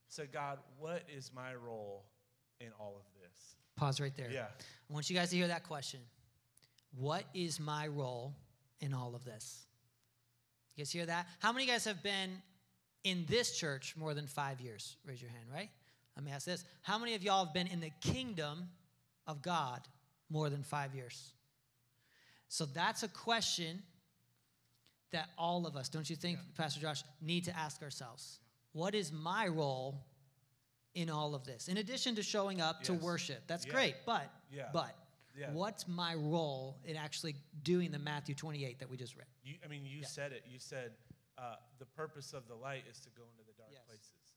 [0.08, 2.04] Said, God, what is my role
[2.60, 3.56] in all of this?
[3.76, 4.30] Pause right there.
[4.30, 4.46] Yeah.
[4.88, 6.00] I want you guys to hear that question.
[6.96, 8.34] What is my role
[8.80, 9.66] in all of this?
[10.76, 11.26] You guys hear that?
[11.40, 12.40] How many of you guys have been
[13.04, 14.96] in this church more than five years?
[15.04, 15.70] Raise your hand, right?
[16.16, 16.64] Let me ask this.
[16.82, 18.68] How many of y'all have been in the kingdom
[19.26, 19.80] of God
[20.30, 21.32] more than five years?
[22.48, 23.82] So that's a question
[25.16, 28.38] that all of us, don't you think, Pastor Josh, need to ask ourselves.
[28.72, 29.94] What is my role
[30.94, 31.68] in all of this?
[31.68, 33.72] In addition to showing up to worship, that's Yeah.
[33.72, 34.68] great, but, Yeah.
[34.74, 34.94] but,
[35.34, 35.52] Yeah.
[35.52, 39.26] what's my role in actually doing the Matthew 28 that we just read?
[39.42, 40.06] You, I mean, you Yeah.
[40.06, 40.44] said it.
[40.46, 40.94] You said
[41.38, 43.82] uh, the purpose of the light is to go into the dark Yes.
[43.86, 44.34] places.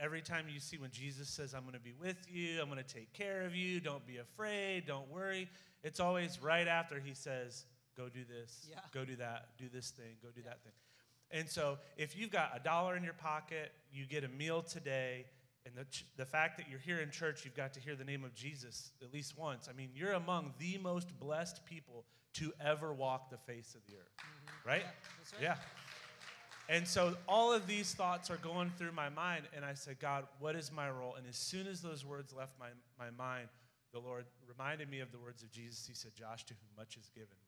[0.00, 2.82] Every time you see when Jesus says, I'm going to be with you, I'm going
[2.82, 5.48] to take care of you, don't be afraid, don't worry,
[5.84, 8.80] it's always right after he says, go do this, Yeah.
[8.92, 10.72] go do that, do this thing, go do that thing.
[11.30, 15.26] And so if you've got a dollar in your pocket, you get a meal today,
[15.64, 18.04] and the, ch- the fact that you're here in church, you've got to hear the
[18.04, 19.68] name of Jesus at least once.
[19.68, 22.04] I mean, you're among the most blessed people
[22.34, 24.68] to ever walk the face of the earth, mm-hmm.
[24.68, 24.82] right?
[24.82, 25.42] Yeah, right.
[25.42, 25.56] Yeah.
[26.68, 30.26] And so all of these thoughts are going through my mind, and I said, God,
[30.40, 31.14] what is my role?
[31.14, 33.48] And as soon as those words left my, my mind,
[33.92, 35.86] the Lord reminded me of the words of Jesus.
[35.86, 37.45] He said, Josh, to whom much is given, much is required.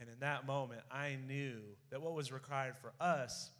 [0.00, 1.58] And in that moment, I knew
[1.90, 3.50] that what was required for us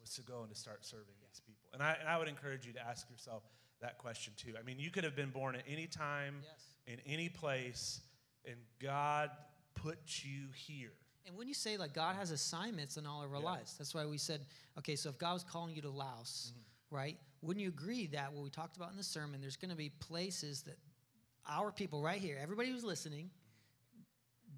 [0.00, 1.68] was to go and to start serving these people.
[1.74, 3.42] And I, and I would encourage you to ask yourself
[3.82, 4.54] that question too.
[4.58, 6.96] I mean, you could have been born at any time, Yes.
[6.98, 8.00] in any place,
[8.46, 9.30] and God
[9.74, 10.92] put you here.
[11.26, 13.44] And when you say like God has assignments in all of our Yeah.
[13.44, 14.46] lives, that's why we said,
[14.78, 16.96] okay, so if God was calling you to Laos, mm-hmm.
[16.96, 17.18] right?
[17.42, 19.90] Wouldn't you agree that what we talked about in the sermon, there's going to be
[19.90, 20.78] places that
[21.46, 23.30] our people right here, everybody who's listening,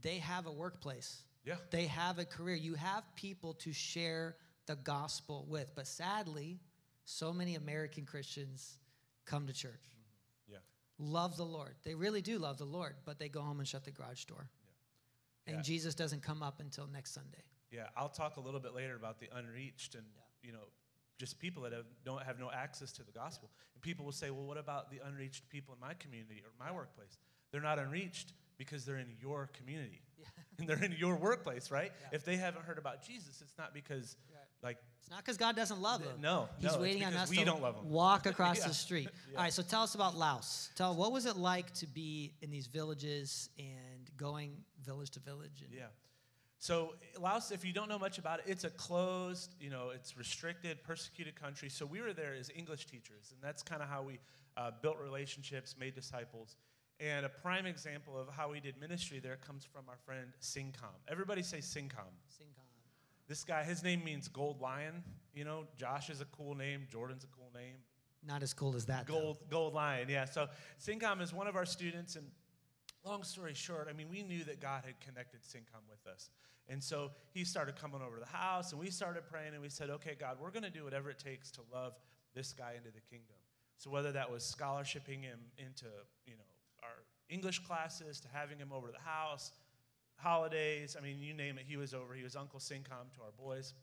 [0.03, 1.23] they have a workplace.
[1.45, 1.57] Yeah.
[1.71, 2.57] They have a career.
[2.57, 5.73] You have people to share the gospel with.
[5.75, 6.61] But sadly,
[7.05, 8.79] so many American Christians
[9.25, 10.53] come to church, mm-hmm.
[10.53, 10.59] Yeah.
[10.99, 11.75] love the Lord.
[11.85, 14.51] They really do love the Lord, but they go home and shut the garage door.
[15.47, 15.53] Yeah.
[15.53, 15.63] And Yeah.
[15.63, 17.43] Jesus doesn't come up until next Sunday.
[17.71, 20.05] Yeah, I'll talk a little bit later about the unreached and
[20.43, 20.69] you know
[21.19, 23.51] just people that have, don't have no access to the gospel.
[23.75, 26.73] And people will say, "Well, what about the unreached people in my community or my
[26.73, 27.19] workplace?"
[27.51, 30.03] They're not unreached because they're in your community
[30.59, 31.93] and they're in your workplace, right?
[32.01, 32.09] Yeah.
[32.17, 34.45] If they haven't heard about Jesus, it's not because Right.
[34.63, 36.21] like It's not because God doesn't love them.
[36.21, 38.69] no, He's no, waiting on us we to don't love walk across Yeah.
[38.69, 39.09] the street.
[39.31, 39.39] Yeah.
[39.39, 40.71] All right, so tell us about Laos.
[40.75, 45.63] Tell what was it like to be in these villages and going village to village?
[45.65, 45.87] And, Yeah.
[46.61, 50.17] So Laos, if you don't know much about it, it's a closed, you know, it's
[50.17, 51.69] restricted, persecuted country.
[51.69, 54.19] So we were there as English teachers, and that's kind of how we
[54.57, 56.57] uh, built relationships, made disciples.
[57.01, 60.97] And a prime example of how we did ministry there comes from our friend Singcom.
[61.09, 62.11] Everybody say Singcom.
[62.29, 62.69] Singcom.
[63.29, 65.05] This guy, his name means gold lion.
[65.35, 67.77] You know, Josh is a cool name, Jordan's a cool name.
[68.27, 69.07] Not as cool as that.
[69.07, 69.21] though.
[69.21, 70.25] Gold, gold lion, yeah.
[70.25, 70.49] So
[70.81, 72.27] Syncom is one of our students, and
[73.05, 76.31] long story short, I mean, we knew that God had connected Syncom with us.
[76.69, 79.69] And so he started coming over to the house, and we started praying, and we
[79.69, 81.95] said, okay, God, we're going to do whatever it takes to love
[82.35, 83.37] this guy into the kingdom.
[83.77, 85.87] So whether that was scholarshiping him into,
[86.27, 86.48] you know,
[87.29, 89.53] English classes, to having him over to the house,
[90.17, 92.15] holidays, I mean, you name it, he was over.
[92.15, 93.75] He was Uncle Syncom to our boys.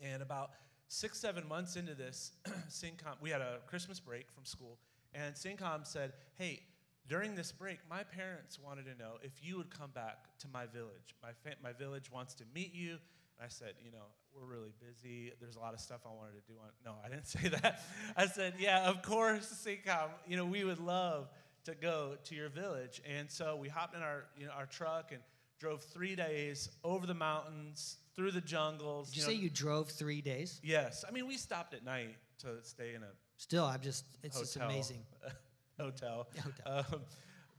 [0.00, 0.50] And about
[0.88, 2.32] six, seven months into this,
[2.70, 4.78] Syncom, we had a Christmas break from school,
[5.14, 6.62] and Syncom said, Hey,
[7.08, 10.66] during this break, my parents wanted to know if you would come back to my
[10.66, 11.14] village.
[11.22, 12.90] My, fa- my village wants to meet you.
[12.90, 15.32] And I said, You know, we're really busy.
[15.40, 16.58] There's a lot of stuff I wanted to do.
[16.60, 16.68] On.
[16.84, 17.82] No, I didn't say that.
[18.16, 20.10] I said, Yeah, of course, Syncom.
[20.26, 21.28] You know, we would love
[21.68, 23.00] to go to your village.
[23.08, 25.20] And so we hopped in our, you know, our truck and
[25.60, 29.10] drove three days over the mountains, through the jungles.
[29.10, 30.60] Did you know, say you drove three days?
[30.64, 31.04] Yes.
[31.06, 34.56] I mean, we stopped at night to stay in a Still, I'm just, it's just
[34.56, 34.98] amazing.
[35.78, 36.26] hotel.
[36.42, 36.84] Hotel.
[36.92, 37.00] Um,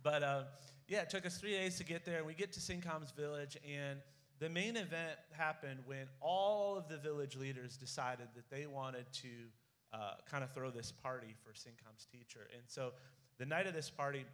[0.04, 0.43] but um,
[0.89, 3.58] yeah, it took us three days to get there, and we get to Syncom's village,
[3.65, 4.00] and
[4.39, 9.30] the main event happened when all of the village leaders decided that they wanted to
[9.93, 12.48] uh, kind of throw this party for Syncom's teacher.
[12.54, 12.91] And so
[13.39, 14.25] the night of this party,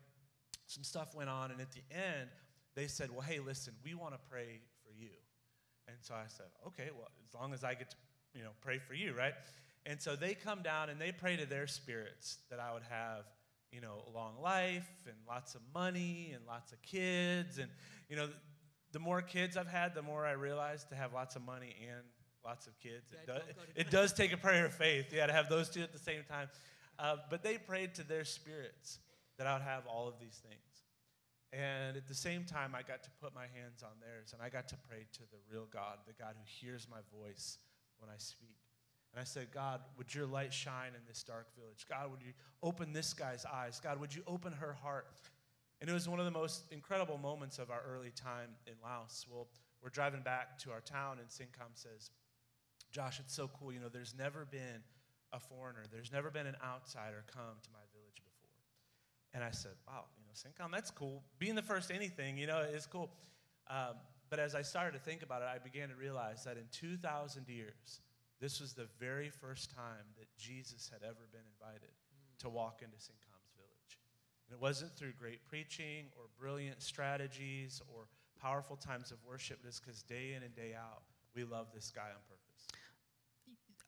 [0.67, 2.29] some stuff went on, and at the end,
[2.75, 5.11] they said, Well, hey, listen, we want to pray for you.
[5.87, 7.95] And so I said, Okay, well, as long as I get to,
[8.33, 9.33] you know, pray for you, right?
[9.85, 13.25] And so they come down and they pray to their spirits that I would have,
[13.71, 17.59] you know, a long life and lots of money and lots of kids.
[17.59, 17.69] And,
[18.09, 18.27] you know,
[18.91, 22.01] the more kids I've had, the more I realized to have lots of money and
[22.43, 23.11] lots of kids.
[23.11, 25.49] It, does, don't go to- it does take a prayer of faith, yeah, to have
[25.49, 26.47] those two at the same time.
[26.97, 28.99] Uh, but they prayed to their spirits
[29.37, 30.61] that I would have all of these things.
[31.51, 34.49] And at the same time, I got to put my hands on theirs and I
[34.49, 37.59] got to pray to the real God, the God who hears my voice
[37.99, 38.57] when I speak.
[39.13, 41.85] And I said, God, would your light shine in this dark village?
[41.89, 43.79] God, would you open this guy's eyes?
[43.81, 45.07] God, would you open her heart?
[45.79, 49.25] And it was one of the most incredible moments of our early time in Laos.
[49.31, 49.47] Well,
[49.81, 52.09] we're driving back to our town, and Syncom says,
[52.91, 53.71] Josh, it's so cool.
[53.71, 54.83] You know, there's never been
[55.35, 58.55] a foreigner, there's never been an outsider come to my village before.
[59.33, 61.23] And I said, wow, you know, Syncom, that's cool.
[61.39, 63.11] Being the first anything, you know, is cool.
[63.69, 63.95] Um,
[64.29, 67.47] but as I started to think about it, I began to realize that in 2,000
[67.47, 68.01] years,
[68.39, 71.91] this was the very first time that Jesus had ever been invited
[72.39, 73.99] to walk into Syncom's village.
[74.47, 78.07] And it wasn't through great preaching or brilliant strategies or
[78.41, 81.03] powerful times of worship, it's because day in and day out,
[81.35, 82.44] we love this guy on purpose.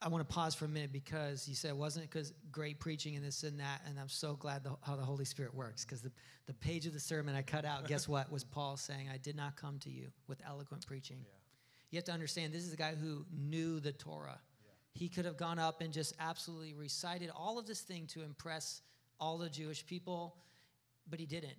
[0.00, 3.16] I want to pause for a minute because you said it wasn't because great preaching
[3.16, 5.84] and this and that, and I'm so glad the, how the Holy Spirit works.
[5.84, 6.12] Because the,
[6.46, 8.30] the page of the sermon I cut out, guess what?
[8.30, 11.34] Was Paul saying, "I did not come to you with eloquent preaching." Yeah.
[11.90, 14.38] You have to understand, this is a guy who knew the Torah.
[14.92, 18.82] He could have gone up and just absolutely recited all of this thing to impress
[19.18, 20.36] all the Jewish people,
[21.08, 21.56] but he didn't.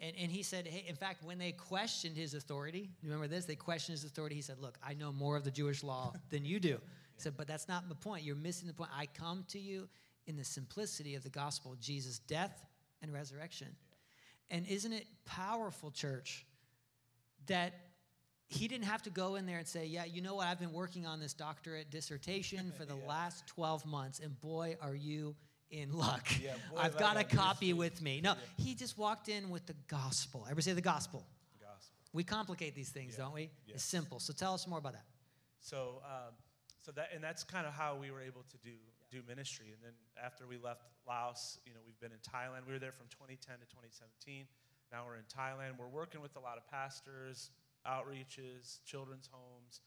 [0.00, 3.46] And, and he said, hey, in fact, when they questioned his authority, remember this?
[3.46, 4.36] They questioned his authority.
[4.36, 6.78] He said, look, I know more of the Jewish law than you do.
[7.22, 8.24] Said, but that's not the point.
[8.24, 8.90] You're missing the point.
[8.96, 9.88] I come to you
[10.26, 12.64] in the simplicity of the gospel, Jesus' death
[13.00, 13.68] and resurrection.
[14.50, 16.44] And isn't it powerful, church,
[17.46, 17.74] that
[18.48, 20.46] he didn't have to go in there and say, Yeah, you know what?
[20.46, 23.08] I've been working on this doctorate dissertation for the Yeah.
[23.08, 25.34] last 12 months, and boy, are you
[25.70, 26.28] in luck.
[26.42, 28.20] Yeah, boy, I've got a copy with me.
[28.20, 30.40] No, he just walked in with the gospel.
[30.42, 31.24] Everybody say the gospel.
[31.60, 31.94] Gospel.
[32.12, 33.24] We complicate these things, Yeah.
[33.24, 33.42] don't we?
[33.66, 33.76] Yes.
[33.76, 34.18] It's simple.
[34.20, 35.04] So tell us more about that.
[35.60, 36.34] So, um,
[36.82, 38.74] so that and that's kind of how we were able to do
[39.10, 39.66] do ministry.
[39.70, 39.92] And then
[40.22, 42.66] after we left Laos, you know, we've been in Thailand.
[42.66, 44.46] We were there from 2010 to 2017.
[44.90, 45.78] Now we're in Thailand.
[45.78, 47.50] We're working with a lot of pastors,
[47.86, 49.80] outreaches, children's homes,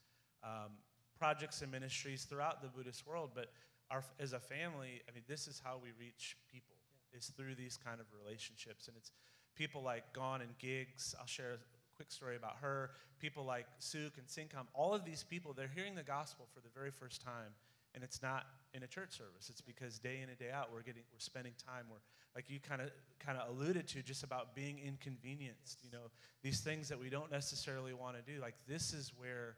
[0.43, 0.77] um,
[1.17, 3.31] projects and ministries throughout the Buddhist world.
[3.33, 3.51] But
[3.91, 6.75] our, as a family, I mean, this is how we reach people.
[7.15, 9.11] Is through these kind of relationships, and it's
[9.55, 11.15] people like Gone and Gigs.
[11.17, 11.55] I'll share
[11.95, 12.91] quick story about her.
[13.19, 14.65] People like Suk and Syncom.
[14.73, 17.53] All of these people, they're hearing the gospel for the very first time,
[17.93, 19.49] and it's not in a church service.
[19.49, 21.85] It's because day in and day out, we're getting, we're spending time.
[21.89, 22.03] We're
[22.35, 25.79] like you kind of, kind of alluded to, just about being inconvenienced.
[25.83, 26.11] You know,
[26.43, 28.41] these things that we don't necessarily want to do.
[28.41, 29.55] Like this is where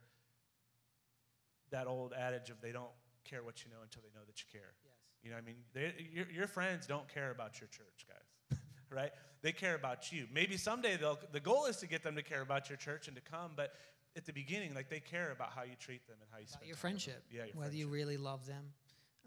[1.72, 2.94] that old adage of they don't
[3.26, 4.74] care what you know until they know that you care.
[4.86, 4.94] Yes.
[5.24, 8.57] You know, I mean, they, your, your friends don't care about your church, guys,
[8.92, 9.12] right?
[9.42, 10.28] They care about you.
[10.34, 11.20] Maybe someday they'll.
[11.32, 13.74] The goal is to get them to care about your church and to come, but
[14.16, 16.68] at the beginning, like they care about how you treat them and how you spend
[16.68, 17.24] your friendship.
[17.32, 18.66] Yeah, your whether you really love them.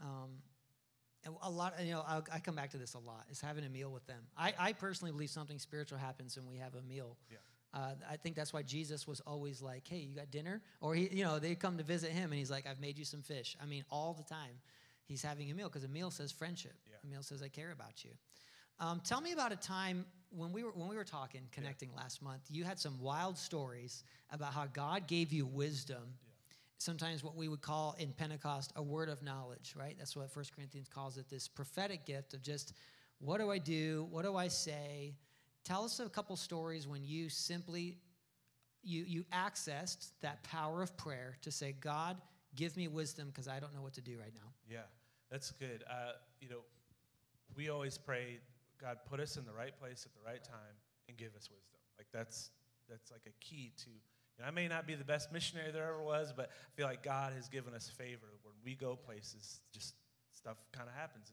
[0.03, 0.31] Um,
[1.43, 3.69] a lot, you know, I'll, I come back to this a lot, is having a
[3.69, 4.23] meal with them.
[4.37, 7.17] I, I personally believe something spiritual happens when we have a meal.
[7.31, 7.37] Yeah.
[7.73, 11.09] Uh, I think that's why Jesus was always like, "Hey, you got dinner?" Or he,
[11.13, 13.57] you know, they come to visit him, and he's like, "I've made you some fish."
[13.63, 14.59] I mean, all the time,
[15.05, 16.75] he's having a meal because a meal says friendship.
[16.89, 16.97] Yeah.
[17.05, 18.11] A meal says I care about you.
[18.81, 22.23] Um, tell me about a time when we were when we were talking, connecting last
[22.23, 22.41] month.
[22.51, 26.15] You had some wild stories about how God gave you wisdom.
[26.79, 29.95] Sometimes what we would call in Pentecost a word of knowledge, right?
[29.99, 31.29] That's what First Corinthians calls it.
[31.29, 32.73] This prophetic gift of just
[33.19, 34.09] what do I do?
[34.11, 35.15] What do I say?
[35.63, 37.99] Tell us a couple stories when you simply
[38.83, 42.17] you you accessed that power of prayer to say, God,
[42.57, 44.51] give me wisdom because I don't know what to do right now.
[44.67, 44.79] Yeah,
[45.31, 45.85] that's good.
[45.91, 46.61] Uh, you know,
[47.57, 48.39] we always pray,
[48.81, 50.77] God, put us in the right place at the right time
[51.09, 51.79] and give us wisdom.
[51.99, 52.51] Like that's
[52.89, 53.91] that's like a key to.
[53.91, 56.87] You know, I may not be the best missionary there ever was, but I feel
[56.87, 58.27] like God has given us favor.
[58.43, 59.95] When we go places, just
[60.33, 61.33] stuff kind of happens.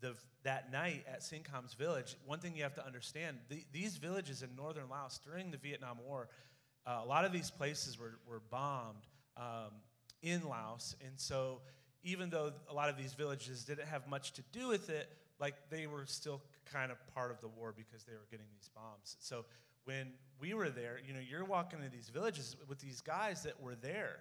[0.00, 4.42] The, that night at Syncom's village, one thing you have to understand: the, these villages
[4.42, 6.28] in northern Laos during the Vietnam War,
[6.86, 9.06] uh, a lot of these places were were bombed
[9.36, 9.72] um,
[10.22, 11.60] in Laos, and so
[12.02, 15.08] even though a lot of these villages didn't have much to do with it,
[15.40, 18.70] like they were still kind of part of the war because they were getting these
[18.74, 19.16] bombs.
[19.20, 19.44] So
[19.84, 23.60] when we were there, you know, you're walking into these villages with these guys that
[23.60, 24.20] were there.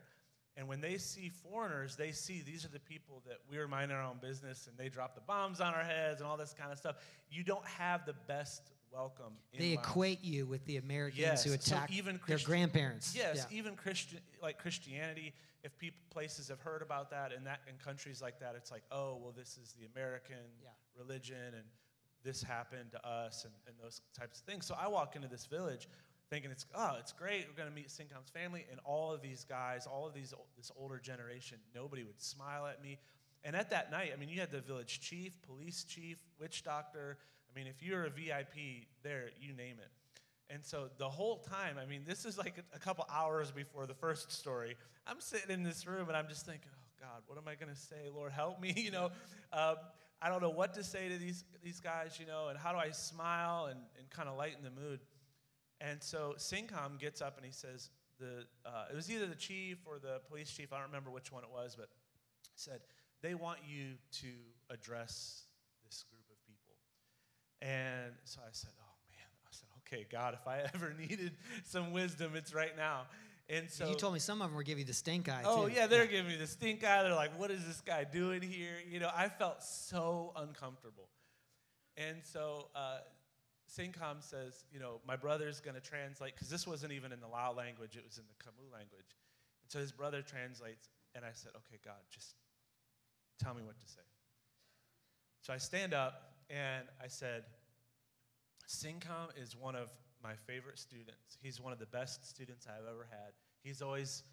[0.56, 3.96] And when they see foreigners, they see these are the people that we were minding
[3.96, 6.72] our own business and they drop the bombs on our heads and all this kind
[6.72, 6.96] of stuff.
[7.30, 11.50] You don't have the best welcome in They equate you with the Americans Yes, who
[11.52, 13.16] so attacked even their grandparents.
[13.16, 13.58] Yes, Yeah.
[13.58, 15.34] even Christian like Christianity,
[15.64, 18.84] if people places have heard about that and that in countries like that, it's like,
[18.92, 20.70] oh, well, this is the American Yeah.
[20.96, 21.64] religion and
[22.24, 24.66] this happened to us and, and those types of things.
[24.66, 25.88] So I walk into this village
[26.30, 29.46] thinking it's oh it's great we're going to meet Syncom's family and all of these
[29.46, 33.00] guys all of these this older generation nobody would smile at me
[33.46, 37.18] and at that night I mean you had the village chief police chief witch doctor
[37.58, 39.90] I mean if you're a VIP there you name it.
[40.54, 43.96] And so the whole time I mean this is like a, couple hours before the
[43.96, 44.76] first story.
[45.08, 47.74] I'm sitting in this room and I'm just thinking oh God what am I going
[47.74, 48.10] to say?
[48.14, 49.10] Lord help me you know?
[49.52, 49.76] Um,
[50.22, 52.78] I don't know what to say to these these guys you know and how do
[52.78, 55.00] I smile and, and kind of lighten the mood.
[55.82, 57.90] And so Syncom gets up and he says,
[58.20, 61.32] the, uh, it was either the chief or the police chief, I don't remember which
[61.32, 61.90] one it was, but
[62.56, 62.80] said,
[63.22, 64.28] they want you to
[64.72, 65.44] address
[65.86, 66.74] this group of people.
[67.62, 71.34] And so I said, oh man, I said, okay, God, if I ever needed
[71.66, 73.04] some wisdom, it's right now.
[73.50, 75.44] And so you told me some of them were giving you the stink eye.
[75.46, 75.74] Oh too.
[75.74, 77.04] yeah, they're giving me the stink eye.
[77.04, 81.08] They're like, "What is this guy doing here?" You know, I felt so uncomfortable.
[81.96, 83.00] And so uh,
[83.68, 87.28] Syncom says, you know, my brother's going to translate, because this wasn't even in the
[87.28, 89.16] Lao language, it was in the Khmu language.
[89.64, 92.36] And so his brother translates, and I said, okay, God, just
[93.40, 94.02] tell me what to say.
[95.42, 97.44] So I stand up and I said,
[98.68, 99.90] Syncom is one of
[100.24, 101.38] my favorite students.
[101.42, 103.34] He's one of the best students I've ever had.
[103.64, 104.24] He's always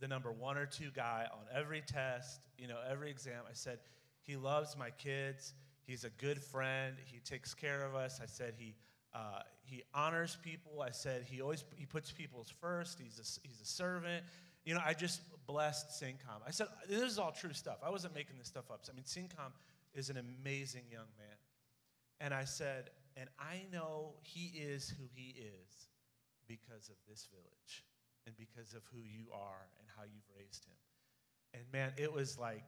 [0.00, 3.42] the number one or two guy on every test, you know, every exam.
[3.48, 3.78] I said,
[4.22, 5.54] he loves my kids.
[5.84, 6.96] He's a good friend.
[7.04, 8.20] He takes care of us.
[8.22, 8.74] I said he,
[9.14, 10.80] uh, he honors people.
[10.80, 13.00] I said he always he puts people first.
[13.00, 14.24] He's a, he's a servant.
[14.64, 16.40] You know, I just blessed Syncom.
[16.46, 17.78] I said, this is all true stuff.
[17.84, 18.84] I wasn't making this stuff up.
[18.88, 19.50] I mean, Syncom
[19.94, 21.36] is an amazing young man.
[22.22, 25.88] And I said, and I know he is who he is
[26.46, 27.84] because of this village
[28.26, 30.76] and because of who you are and how you've raised him.
[31.54, 32.64] And man, it was like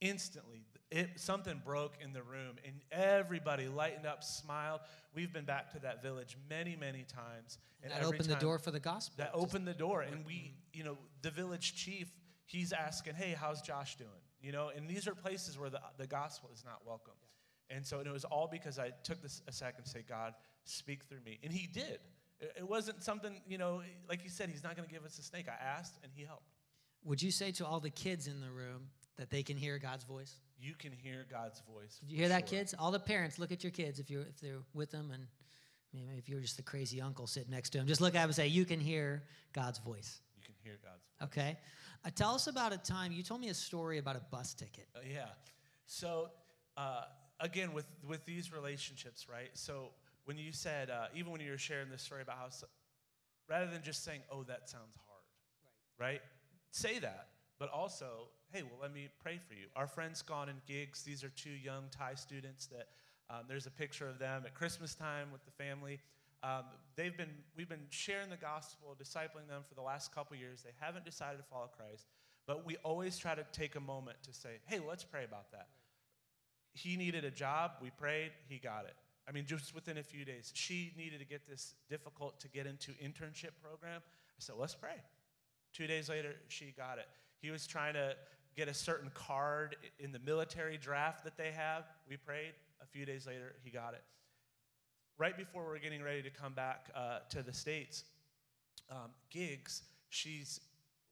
[0.00, 4.80] instantly it, something broke in the room and everybody lightened up smiled.
[5.14, 7.58] We've been back to that village many many times.
[7.82, 9.14] And that opened the door for the gospel.
[9.18, 10.78] that opened the door and we mm-hmm.
[10.78, 12.12] you know the village chief
[12.46, 14.10] he's asking hey how's josh doing?
[14.40, 17.14] You know and these are places where the, the gospel is not welcome.
[17.20, 17.28] Yeah.
[17.70, 20.34] And so it was all because i took this a second to say god
[20.64, 21.98] speak through me and he did
[22.40, 25.22] it wasn't something you know like you said he's not going to give us a
[25.22, 26.54] snake i asked and he helped
[27.04, 30.04] would you say to all the kids in the room that they can hear God's
[30.04, 30.36] voice?
[30.58, 31.98] You can hear God's voice.
[32.00, 32.74] Did you hear that, kids?
[32.78, 35.26] All the parents, look at your kids if you're if they're with them, and
[35.92, 38.30] maybe if you're just the crazy uncle sitting next to them, just look at them
[38.30, 41.28] and say, "You can hear God's voice." You can hear God's voice.
[41.28, 41.58] Okay.
[42.04, 44.88] Uh, tell us about a time you told me a story about a bus ticket.
[44.96, 45.26] Uh, yeah.
[45.86, 46.30] So
[46.78, 47.02] uh,
[47.40, 49.50] again, with with these relationships, right?
[49.54, 49.90] So
[50.24, 52.48] when you said, uh, even when you were sharing this story about how,
[53.48, 55.22] rather than just saying, "Oh, that sounds hard,"
[55.98, 56.06] right?
[56.06, 56.22] right?
[56.70, 57.28] Say that,
[57.58, 59.66] but also hey, well, let me pray for you.
[59.74, 61.02] Our friends gone in gigs.
[61.02, 62.86] These are two young Thai students that
[63.28, 65.98] um, there's a picture of them at Christmas time with the family.
[66.44, 66.62] Um,
[66.94, 70.62] they've been, we've been sharing the gospel, discipling them for the last couple years.
[70.62, 72.06] They haven't decided to follow Christ,
[72.46, 75.66] but we always try to take a moment to say, hey, let's pray about that.
[76.74, 77.72] He needed a job.
[77.80, 78.32] We prayed.
[78.48, 78.94] He got it.
[79.26, 80.52] I mean, just within a few days.
[80.54, 84.00] She needed to get this difficult to get into internship program.
[84.02, 85.00] I said, let's pray.
[85.72, 87.06] Two days later, she got it.
[87.40, 88.16] He was trying to
[88.56, 91.84] get a certain card in the military draft that they have.
[92.08, 92.52] We prayed.
[92.82, 94.02] A few days later, he got it.
[95.16, 98.04] Right before we are getting ready to come back uh, to the States,
[98.90, 100.60] um, Gigs, she's,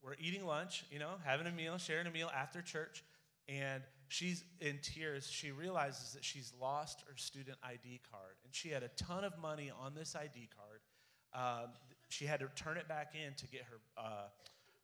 [0.02, 3.04] we're eating lunch, you know, having a meal, sharing a meal after church,
[3.48, 3.82] and
[4.12, 5.28] she's in tears.
[5.30, 9.36] She realizes that she's lost her student ID card, and she had a ton of
[9.38, 10.80] money on this ID card.
[11.34, 11.70] Um,
[12.08, 14.28] she had to turn it back in to get her uh,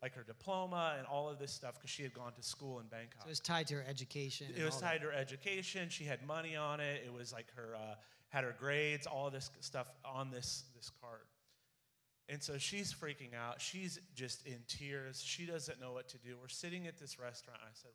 [0.00, 2.86] like her diploma and all of this stuff because she had gone to school in
[2.86, 3.22] Bangkok.
[3.22, 4.46] So it was tied to her education.
[4.56, 5.06] It was tied that.
[5.06, 5.88] to her education.
[5.90, 7.02] She had money on it.
[7.04, 7.94] It was like her uh,
[8.30, 11.26] had her grades, all of this stuff on this this card.
[12.30, 13.60] And so she's freaking out.
[13.60, 15.22] She's just in tears.
[15.22, 16.36] She doesn't know what to do.
[16.40, 17.60] We're sitting at this restaurant.
[17.62, 17.92] I said,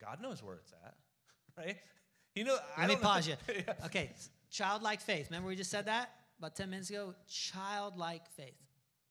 [0.00, 0.94] God knows where it's at,
[1.58, 1.76] right?
[2.34, 3.34] You know, Let I me pause know.
[3.48, 3.62] you.
[3.66, 3.86] yeah.
[3.86, 4.10] Okay,
[4.50, 5.26] childlike faith.
[5.30, 7.14] Remember we just said that about 10 minutes ago?
[7.28, 8.54] Childlike faith.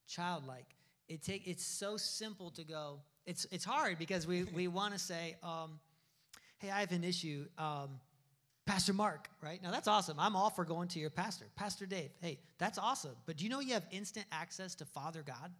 [0.07, 0.75] Childlike
[1.09, 2.99] it take it's so simple to go.
[3.25, 5.79] It's it's hard because we we want to say, um,
[6.59, 7.45] hey, I have an issue.
[7.57, 7.99] Um,
[8.65, 9.61] Pastor Mark, right?
[9.63, 10.17] Now that's awesome.
[10.19, 12.11] I'm all for going to your pastor, Pastor Dave.
[12.21, 13.15] Hey, that's awesome.
[13.25, 15.51] But do you know you have instant access to Father God?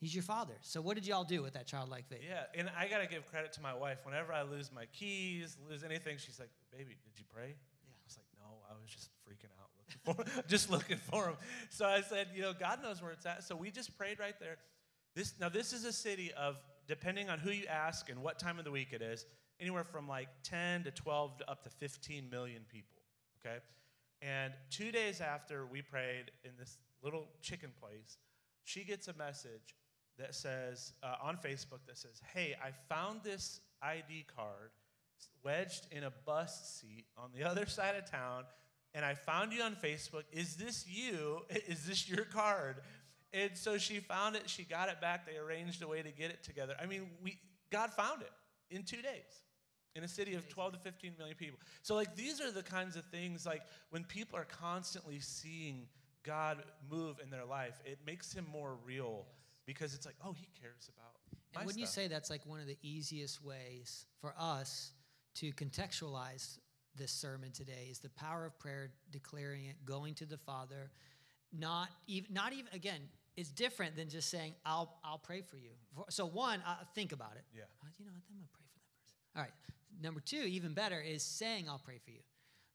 [0.00, 0.54] He's your father.
[0.62, 2.20] So what did y'all do with that childlike faith?
[2.26, 3.98] Yeah, and I gotta give credit to my wife.
[4.04, 7.92] Whenever I lose my keys, lose anything, she's like, "Baby, did you pray?" Yeah.
[7.92, 9.68] I was like, "No, I was just freaking out."
[10.06, 11.36] Looking for, just looking for him.
[11.68, 13.44] So I said, you know, God knows where it's at.
[13.44, 14.56] So we just prayed right there.
[15.14, 18.58] This now this is a city of depending on who you ask and what time
[18.58, 19.26] of the week it is,
[19.60, 23.02] anywhere from like 10 to 12 to up to 15 million people.
[23.44, 23.58] Okay,
[24.22, 28.16] and two days after we prayed in this little chicken place.
[28.64, 29.74] She gets a message
[30.20, 34.70] that says uh, on Facebook that says, "Hey, I found this ID card
[35.42, 38.44] wedged in a bus seat on the other side of town,
[38.94, 40.24] and I found you on Facebook.
[40.32, 41.42] Is this you?
[41.68, 42.76] Is this your card?"
[43.32, 44.50] And so she found it.
[44.50, 45.24] She got it back.
[45.24, 46.74] They arranged a way to get it together.
[46.80, 47.38] I mean, we
[47.70, 48.32] God found it
[48.70, 49.42] in two days
[49.94, 51.58] in a city of 12 to 15 million people.
[51.82, 55.88] So, like, these are the kinds of things, like, when people are constantly seeing
[56.22, 59.26] God move in their life, it makes him more real
[59.74, 61.14] because it's like, oh, he cares about.
[61.54, 61.96] And wouldn't stuff.
[61.96, 64.92] you say that's like one of the easiest ways for us
[65.36, 66.58] to contextualize
[66.96, 70.90] this sermon today is the power of prayer, declaring it, going to the Father,
[71.56, 73.00] not even, not even again.
[73.36, 75.70] It's different than just saying, "I'll, I'll pray for you."
[76.08, 77.44] So one, uh, think about it.
[77.54, 77.62] Yeah.
[77.80, 78.10] Uh, you know?
[78.28, 79.16] I'm gonna pray for that person.
[79.36, 80.02] All right.
[80.02, 82.20] Number two, even better, is saying, "I'll pray for you."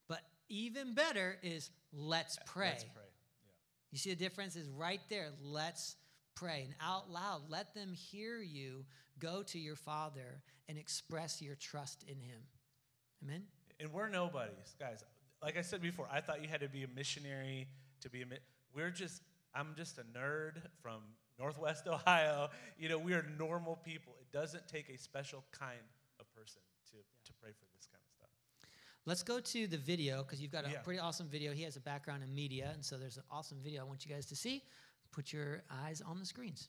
[0.08, 2.70] But even better is let's pray.
[2.70, 3.04] Let's pray.
[3.44, 3.52] Yeah.
[3.92, 5.28] You see the difference is right there.
[5.44, 5.98] Let's
[6.36, 7.44] pray and out loud.
[7.50, 8.86] Let them hear you
[9.20, 12.42] go to your Father and express your trust in Him.
[13.24, 13.44] Amen.
[13.80, 15.04] And we're nobodies, guys.
[15.42, 17.68] Like I said before, I thought you had to be a missionary
[18.02, 18.26] to be a.
[18.26, 18.38] Mi-
[18.74, 19.22] we're just.
[19.54, 21.02] I'm just a nerd from
[21.40, 22.50] Northwest Ohio.
[22.78, 24.14] You know, we are normal people.
[24.20, 25.80] It doesn't take a special kind
[26.20, 26.62] of person
[26.92, 28.30] to to pray for this kind of stuff.
[29.06, 30.80] Let's go to the video because you've got a Yeah.
[30.80, 31.54] pretty awesome video.
[31.54, 34.12] He has a background in media, and so there's an awesome video I want you
[34.14, 34.64] guys to see.
[35.16, 36.68] Put your eyes on the screens.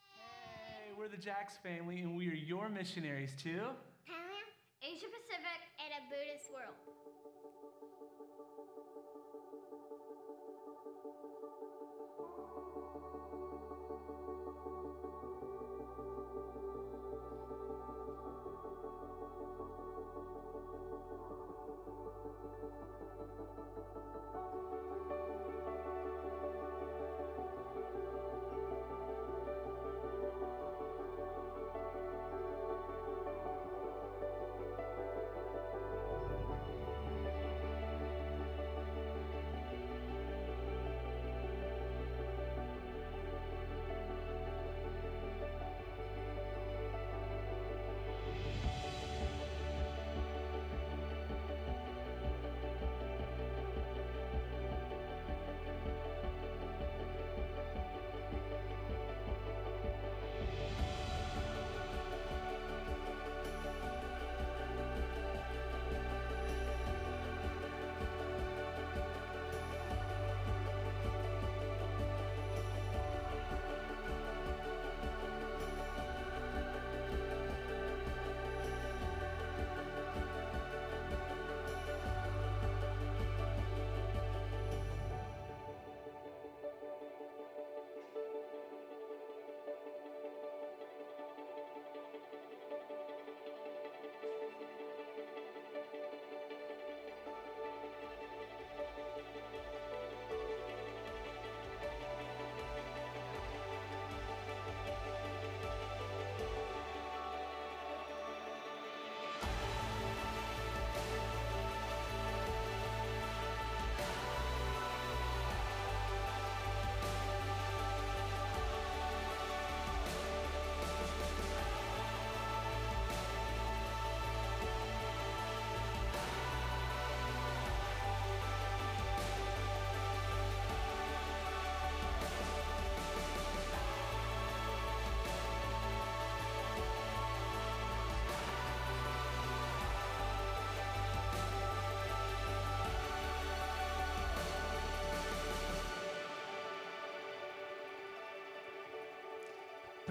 [0.00, 3.60] Hey, we're the Jax family, and we are your missionaries too.
[4.08, 4.48] Thailand,
[4.80, 6.94] Asia Pacific, and a Buddhist world.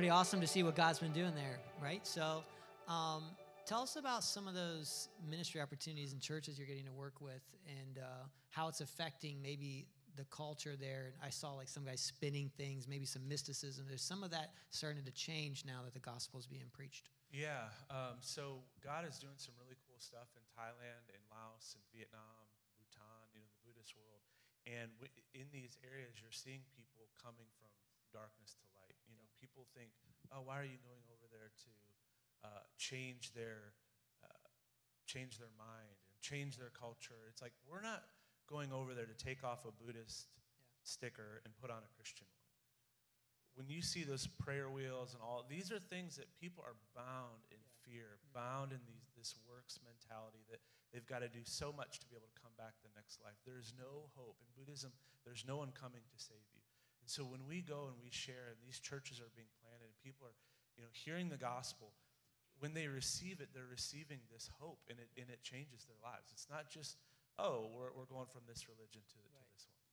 [0.03, 2.03] Pretty awesome to see what God's been doing there, right?
[2.03, 2.43] So,
[2.91, 3.23] um,
[3.63, 7.39] tell us about some of those ministry opportunities and churches you're getting to work with,
[7.63, 9.87] and uh, how it's affecting maybe
[10.19, 11.15] the culture there.
[11.15, 13.85] And I saw like some guys spinning things, maybe some mysticism.
[13.87, 17.07] There's some of that starting to change now that the gospel is being preached.
[17.31, 17.71] Yeah.
[17.87, 22.43] Um, so God is doing some really cool stuff in Thailand, in Laos, in Vietnam,
[22.75, 24.19] Bhutan, you know, the Buddhist world.
[24.67, 24.91] And
[25.31, 27.71] in these areas, you're seeing people coming from
[28.13, 28.95] darkness to light.
[29.09, 29.89] You know, people think,
[30.29, 31.71] oh, why are you going over there to
[32.45, 33.73] uh, change their
[34.21, 34.47] uh,
[35.09, 37.27] change their mind and change their culture?
[37.27, 38.05] It's like we're not
[38.45, 40.29] going over there to take off a Buddhist
[40.85, 42.43] sticker and put on a Christian one.
[43.53, 47.45] When you see those prayer wheels and all these are things that people are bound
[47.53, 50.57] in fear bound in these, this works mentality that
[50.89, 53.37] they've got to do so much to be able to come back the next life.
[53.45, 54.41] There's no hope.
[54.41, 54.91] In buddhism
[55.23, 56.62] there's no one coming to save you
[57.03, 59.99] And so when we go and we share, and these churches are being planted, and
[59.99, 60.37] people are,
[60.79, 61.91] you know, hearing the gospel,
[62.63, 66.31] when they receive it, they're receiving this hope, and it and it changes their lives.
[66.31, 66.95] It's not just,
[67.35, 69.83] oh, we're, we're going from this religion to, to this one.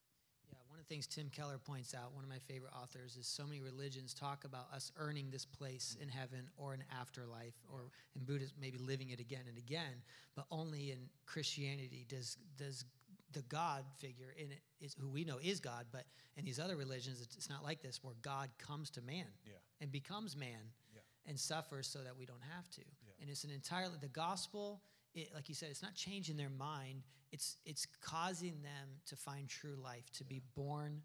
[0.55, 3.27] Yeah, one of the things Tim Keller points out, one of my favorite authors, is
[3.27, 7.91] so many religions talk about us earning this place in heaven or an afterlife, or
[8.15, 9.99] in Buddhism, maybe living it again and again.
[10.37, 12.85] But only in Christianity does does
[13.33, 15.87] the God figure in it is who we know is God.
[15.93, 16.05] But
[16.37, 19.53] in these other religions, it's, not like this, where God comes to man Yeah.
[19.81, 21.01] and becomes man Yeah.
[21.26, 22.81] and suffers so that we don't have to.
[22.81, 23.12] Yeah.
[23.20, 24.83] And it's an entirely the gospel.
[25.14, 27.03] It, like you said, it's not changing their mind.
[27.33, 31.03] It's it's causing them to find true life, to be born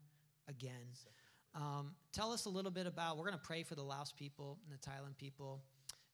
[0.48, 0.88] again.
[1.54, 3.18] Um, tell us a little bit about.
[3.18, 5.62] We're going to pray for the Laos people and the Thailand people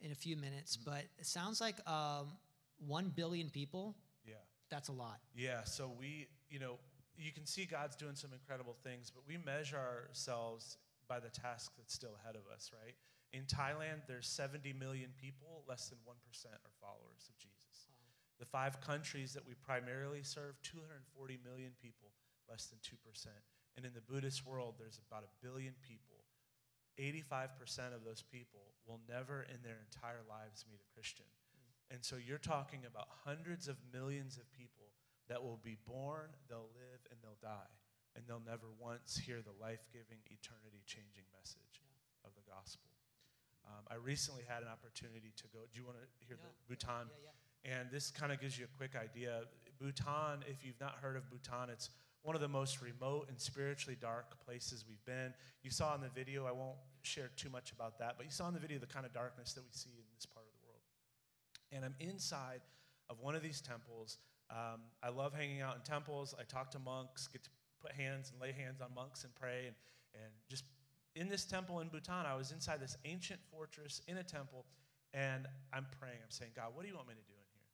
[0.01, 0.89] in a few minutes, Mm-hmm.
[0.91, 2.27] but it sounds like um,
[2.85, 3.95] one billion people.
[4.71, 5.19] That's a lot.
[5.35, 6.79] Yeah, so we, you know,
[7.17, 11.73] you can see God's doing some incredible things, but we measure ourselves by the task
[11.77, 12.95] that's still ahead of us, right?
[13.33, 17.91] In Thailand, there's 70 million people, less than 1% are followers of Jesus.
[18.39, 22.15] The five countries that we primarily serve, 240 million people,
[22.49, 23.27] less than 2%.
[23.77, 26.23] And in the Buddhist world, there's about a billion people.
[26.99, 31.27] 85% of those people will never in their entire lives meet a Christian.
[31.91, 34.87] And so you're talking about hundreds of millions of people
[35.27, 37.71] that will be born, they'll live, and they'll die.
[38.15, 41.83] And they'll never once hear the life giving, eternity changing message
[42.23, 42.87] of the gospel.
[43.67, 45.59] Um, I recently had an opportunity to go.
[45.71, 47.07] Do you want to hear Yeah, the Bhutan?
[47.07, 47.77] yeah, yeah.
[47.77, 49.43] And this kind of gives you a quick idea.
[49.79, 51.89] Bhutan, if you've not heard of Bhutan, it's
[52.23, 55.33] one of the most remote and spiritually dark places we've been.
[55.63, 58.47] You saw in the video, I won't share too much about that, but you saw
[58.47, 60.67] in the video the kind of darkness that we see in this part of the
[60.67, 60.81] world.
[61.71, 62.61] And I'm inside
[63.09, 64.17] of one of these temples.
[64.49, 66.35] Um, I love hanging out in temples.
[66.39, 67.49] I talk to monks, get to
[67.81, 69.67] put hands and lay hands on monks and pray.
[69.67, 69.75] And,
[70.13, 70.65] and just
[71.15, 74.65] in this temple in Bhutan, I was inside this ancient fortress in a temple,
[75.13, 76.19] and I'm praying.
[76.23, 77.67] I'm saying, God, what do you want me to do in here?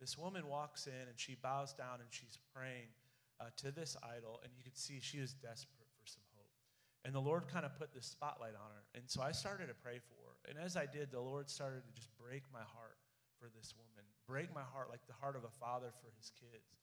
[0.00, 2.88] This woman walks in and she bows down and she's praying
[3.40, 6.50] uh, to this idol, and you could see she was desperate for some hope.
[7.04, 8.84] And the Lord kind of put this spotlight on her.
[8.94, 10.50] And so I started to pray for her.
[10.50, 12.96] And as I did, the Lord started to just break my heart
[13.44, 16.80] for this woman, break my heart like the heart of a father for his kids.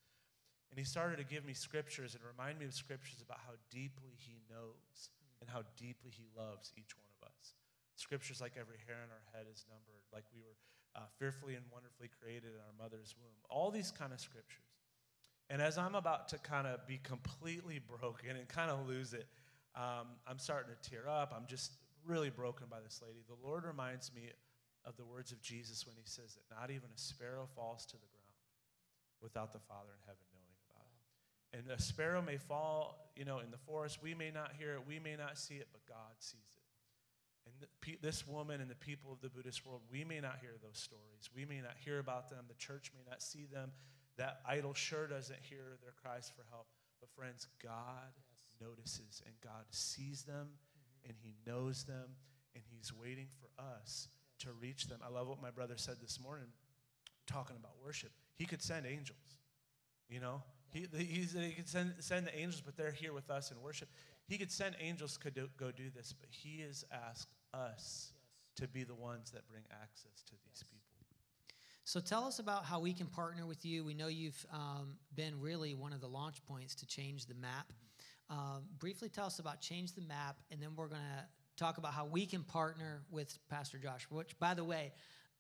[0.70, 4.14] And he started to give me scriptures and remind me of scriptures about how deeply
[4.14, 5.10] he knows
[5.42, 7.58] and how deeply he loves each one of us.
[7.98, 10.56] Scriptures like every hair on our head is numbered, like we were
[10.94, 13.42] uh, fearfully and wonderfully created in our mother's womb.
[13.50, 14.70] All these kind of scriptures.
[15.50, 19.26] And as I'm about to kind of be completely broken and kind of lose it,
[19.74, 21.34] um, I'm starting to tear up.
[21.36, 21.74] I'm just
[22.06, 23.26] really broken by this lady.
[23.28, 24.30] The Lord reminds me
[24.86, 27.94] of the words of Jesus when he says that not even a sparrow falls to
[27.94, 28.22] the ground
[29.22, 31.58] without the Father in heaven knowing about it.
[31.58, 34.00] And a sparrow may fall, you know, in the forest.
[34.02, 36.62] We may not hear it, we may not see it, but God sees it.
[37.46, 40.54] And the, this woman and the people of the Buddhist world, we may not hear
[40.62, 41.30] those stories.
[41.36, 42.46] We may not hear about them.
[42.48, 43.72] The church may not see them.
[44.18, 46.68] That idol sure doesn't hear their cries for help.
[47.00, 48.14] But friends, God
[48.62, 51.10] notices and God sees them mm-hmm.
[51.10, 52.16] and He knows them
[52.54, 54.08] and He's waiting for us
[54.42, 55.00] to reach them.
[55.06, 56.48] I love what my brother said this morning,
[57.28, 58.12] talking about worship.
[58.36, 59.38] He could send angels,
[60.10, 60.42] you know.
[60.74, 63.90] He, he, could send, send the angels, but they're here with us in worship.
[64.28, 68.14] He could send angels to do, go do this, but He has asked us
[68.56, 70.82] to be the ones that bring access to these people.
[71.84, 73.84] So tell us about how we can partner with you.
[73.84, 77.74] We know you've um, been really one of the launch points to change the map.
[78.30, 81.26] Um, briefly tell us about change the map, and then we're going to
[81.62, 84.08] talk about how we can partner with Pastor Josh.
[84.10, 84.92] Which, by the way,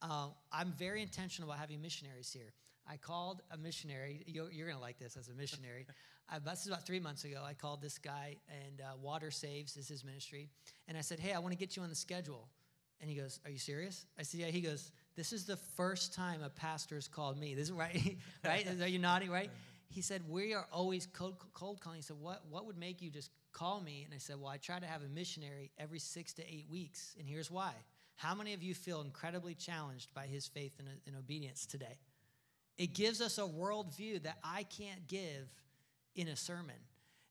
[0.01, 2.53] uh, I'm very intentional about having missionaries here.
[2.88, 4.24] I called a missionary.
[4.28, 5.88] You're, you're going to like this as a missionary.
[6.32, 7.41] uh, this is about three months ago.
[7.43, 10.49] I called this guy, and uh, Water Saves is his ministry.
[10.88, 12.47] And I said, Hey, I want to get you on the schedule.
[12.99, 14.05] And he goes, Are you serious?
[14.19, 14.47] I said, Yeah.
[14.47, 17.55] He goes, This is the first time a pastor has called me.
[17.55, 18.67] This is right, right?
[18.80, 19.49] Are you nodding, right?
[19.93, 21.97] He said, We are always cold, cold calling.
[21.97, 23.30] He said, what, what would make you just
[23.62, 24.01] call me?
[24.05, 27.16] And I said, Well, I try to have a missionary every six to eight weeks.
[27.20, 27.74] And here's why.
[28.16, 31.97] How many of you feel incredibly challenged by his faith and, and obedience today?
[32.78, 35.53] It gives us a worldview that I can't give
[36.16, 36.76] in a sermon.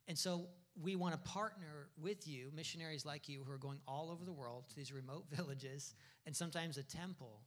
[0.07, 0.47] And so
[0.81, 4.33] we want to partner with you, missionaries like you who are going all over the
[4.33, 5.95] world to these remote villages
[6.27, 7.41] and sometimes a temple,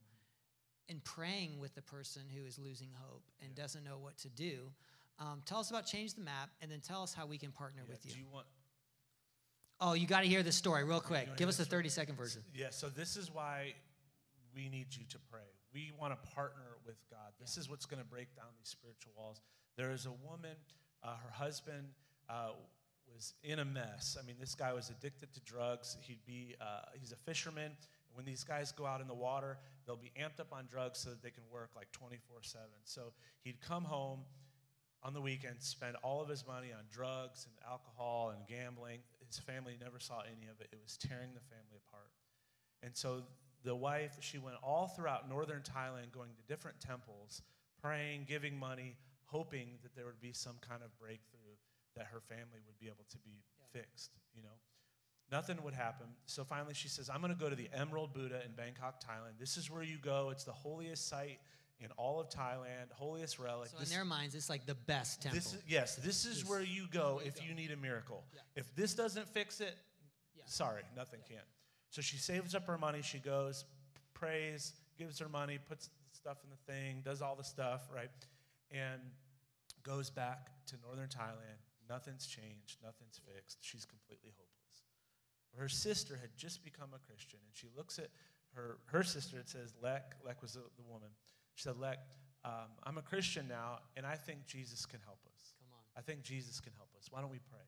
[0.90, 4.72] and praying with the person who is losing hope and doesn't know what to do.
[5.20, 7.84] Um, tell us about Change the Map, and then tell us how we can partner
[7.86, 8.12] Yeah, with you.
[8.12, 8.48] Do you want
[9.84, 11.36] oh, you got to hear this story real quick.
[11.36, 12.42] Give us the the 30 second version.
[12.56, 13.74] Yeah, so this is why
[14.56, 15.42] we need you to pray.
[15.74, 17.34] We want to partner with God.
[17.40, 19.42] This is what's going to break down these spiritual walls.
[19.76, 20.56] There is a woman,
[21.04, 21.88] uh, her husband
[22.30, 22.52] uh,
[23.14, 24.18] was in a mess.
[24.22, 25.98] I mean, this guy was addicted to drugs.
[26.02, 27.72] He'd be, uh, he's a fisherman.
[28.14, 31.10] When these guys go out in the water, they'll be amped up on drugs so
[31.10, 32.66] that they can work like 24 7.
[32.84, 33.14] So
[33.44, 34.20] he'd come home
[35.04, 39.00] on the weekend, spend all of his money on drugs and alcohol and gambling.
[39.34, 40.70] His family never saw any of it.
[40.72, 42.12] It was tearing the family apart.
[42.84, 43.24] And so
[43.64, 47.42] the wife, she went all throughout northern Thailand, going to different temples,
[47.82, 51.58] praying, giving money, hoping that there would be some kind of breakthrough,
[51.96, 53.82] that her family would be able to be yeah.
[53.82, 54.58] fixed, you know.
[55.32, 56.06] Nothing would happen.
[56.28, 59.40] So finally she says, I'm going to go to the Emerald Buddha in Bangkok, Thailand.
[59.40, 60.30] This is where you go.
[60.30, 61.40] It's the holiest site
[61.84, 63.70] in all of Thailand, holiest relic.
[63.70, 65.40] So this, in their minds, it's like the best temple.
[65.40, 67.50] This is, yes, this is this, where you go if you, go.
[67.50, 68.24] you need a miracle.
[68.34, 68.42] Yeah.
[68.56, 69.76] If this doesn't fix it,
[70.36, 70.44] yeah.
[70.46, 71.38] sorry, nothing yeah.
[71.38, 71.46] can.
[71.90, 73.02] So she saves up her money.
[73.02, 73.66] She goes,
[74.14, 78.10] prays, gives her money, puts stuff in the thing, does all the stuff, right?
[78.72, 79.02] And
[79.84, 81.60] goes back to northern Thailand.
[81.90, 83.58] Nothing's changed, nothing's fixed.
[83.62, 84.84] She's completely hopeless.
[85.58, 88.10] Her sister had just become a Christian, and she looks at
[88.56, 91.10] her, her sister, it says, Lek, Lek was the, the woman.
[91.56, 92.00] She said, Lek,
[92.46, 95.54] um, I'm a Christian now, and I think Jesus can help us.
[95.60, 95.84] Come on.
[95.98, 97.08] I think Jesus can help us.
[97.10, 97.62] Why don't we pray?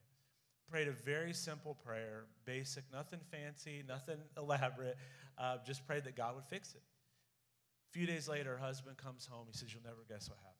[0.70, 4.96] Prayed a very simple prayer, basic, nothing fancy, nothing elaborate.
[5.38, 6.82] Uh, just prayed that God would fix it.
[7.88, 9.46] A few days later, her husband comes home.
[9.50, 10.56] He says, You'll never guess what happened.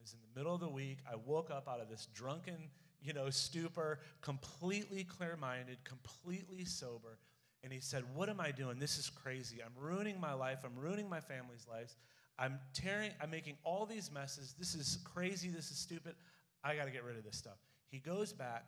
[0.00, 0.98] It was in the middle of the week.
[1.10, 2.56] I woke up out of this drunken,
[3.00, 7.18] you know, stupor, completely clear minded, completely sober.
[7.62, 8.78] And he said, What am I doing?
[8.78, 9.58] This is crazy.
[9.64, 10.58] I'm ruining my life.
[10.64, 11.96] I'm ruining my family's lives.
[12.38, 14.54] I'm tearing, I'm making all these messes.
[14.58, 15.48] This is crazy.
[15.48, 16.14] This is stupid.
[16.62, 17.56] I got to get rid of this stuff.
[17.88, 18.64] He goes back,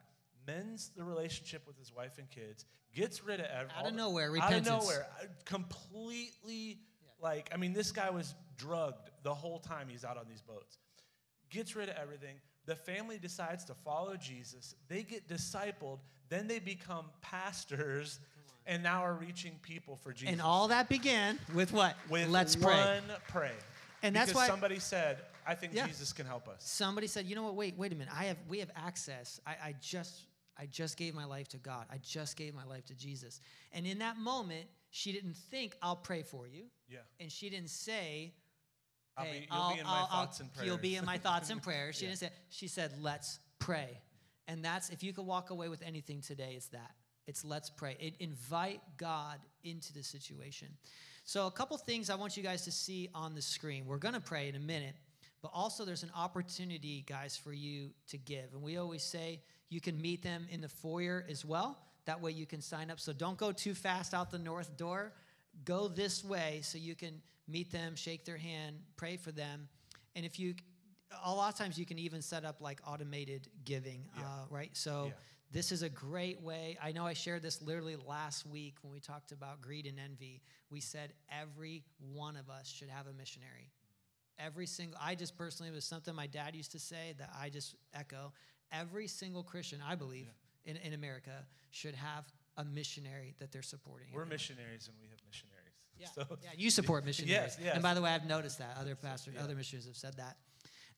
[0.46, 2.64] mends the relationship with his wife and kids,
[2.94, 3.76] gets rid of everything.
[3.78, 4.68] Out of nowhere, repentance.
[4.68, 5.06] Out of nowhere.
[5.20, 7.08] Uh, completely, yeah.
[7.20, 10.78] like, I mean, this guy was drugged the whole time he's out on these boats.
[11.50, 12.36] Gets rid of everything.
[12.66, 14.74] The family decides to follow Jesus.
[14.88, 16.00] They get discipled.
[16.28, 18.20] Then they become pastors
[18.68, 20.32] and now are reaching people for Jesus.
[20.32, 21.96] And all that began with what?
[22.08, 22.74] With let's pray.
[22.76, 23.52] One pray.
[24.02, 25.86] And that's because why somebody said, "I think yeah.
[25.86, 27.56] Jesus can help us." Somebody said, "You know what?
[27.56, 28.14] Wait, wait a minute.
[28.14, 29.40] I have we have access.
[29.46, 31.86] I, I just I just gave my life to God.
[31.90, 33.40] I just gave my life to Jesus."
[33.72, 36.98] And in that moment, she didn't think, "I'll pray for you." Yeah.
[37.18, 38.34] And she didn't say,
[39.18, 41.04] "Hey, I'll be, you'll I'll, be in my I'll, thoughts and prayers." You'll be in
[41.04, 41.96] my thoughts and prayers.
[41.96, 42.10] She yeah.
[42.10, 42.30] didn't say.
[42.50, 43.98] She said, "Let's pray."
[44.46, 46.92] And that's if you could walk away with anything today, it's that.
[47.28, 47.96] It's let's pray.
[48.00, 50.68] It invite God into the situation.
[51.24, 53.84] So a couple things I want you guys to see on the screen.
[53.86, 54.94] We're going to pray in a minute,
[55.42, 58.54] but also there's an opportunity, guys, for you to give.
[58.54, 61.78] And we always say you can meet them in the foyer as well.
[62.06, 62.98] That way you can sign up.
[62.98, 65.12] So don't go too fast out the north door.
[65.66, 69.68] Go this way so you can meet them, shake their hand, pray for them.
[70.16, 70.54] And if you
[71.24, 74.22] a lot of times you can even set up like automated giving, yeah.
[74.22, 74.70] uh, right?
[74.72, 75.12] So yeah.
[75.50, 76.76] This is a great way.
[76.82, 80.42] I know I shared this literally last week when we talked about greed and envy.
[80.70, 83.70] We said every one of us should have a missionary.
[84.38, 87.74] Every single, I just personally, was something my dad used to say that I just
[87.94, 88.32] echo.
[88.70, 90.26] Every single Christian, I believe,
[90.64, 90.72] yeah.
[90.72, 92.24] in, in America should have
[92.58, 94.08] a missionary that they're supporting.
[94.12, 95.58] We're missionaries and we have missionaries.
[95.98, 97.56] Yeah, so, yeah you support missionaries.
[97.56, 97.74] yes, yes.
[97.74, 98.76] And by the way, I've noticed that.
[98.78, 99.44] Other pastors, yeah.
[99.44, 100.36] other missionaries have said that.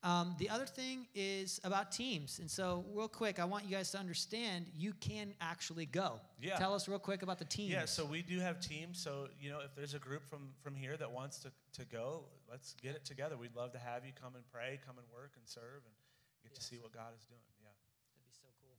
[0.03, 2.39] Um, the other thing is about teams.
[2.39, 6.21] And so, real quick, I want you guys to understand you can actually go.
[6.41, 6.57] Yeah.
[6.57, 7.73] Tell us real quick about the teams.
[7.73, 8.99] Yeah, so we do have teams.
[8.99, 12.25] So, you know, if there's a group from, from here that wants to, to go,
[12.51, 13.37] let's get it together.
[13.37, 15.95] We'd love to have you come and pray, come and work and serve, and
[16.43, 17.41] get to see what God is doing.
[17.61, 17.69] Yeah.
[18.17, 18.77] That'd be so cool.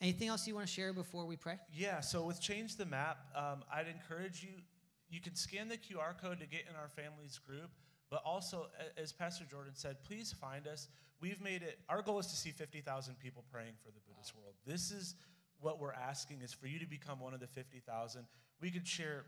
[0.00, 1.58] Anything else you want to share before we pray?
[1.74, 4.62] Yeah, so with Change the Map, um, I'd encourage you,
[5.10, 7.70] you can scan the QR code to get in our family's group.
[8.10, 10.88] But also, as Pastor Jordan said, please find us.
[11.20, 14.54] We've made it, our goal is to see 50,000 people praying for the Buddhist world.
[14.66, 15.16] This is
[15.60, 18.26] what we're asking is for you to become one of the 50,000.
[18.60, 19.24] We could share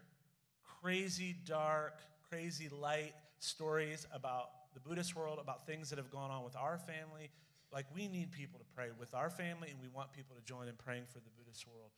[0.80, 6.44] crazy, dark, crazy, light stories about the Buddhist world, about things that have gone on
[6.44, 7.30] with our family.
[7.72, 10.68] Like, we need people to pray with our family, and we want people to join
[10.68, 11.90] in praying for the Buddhist world.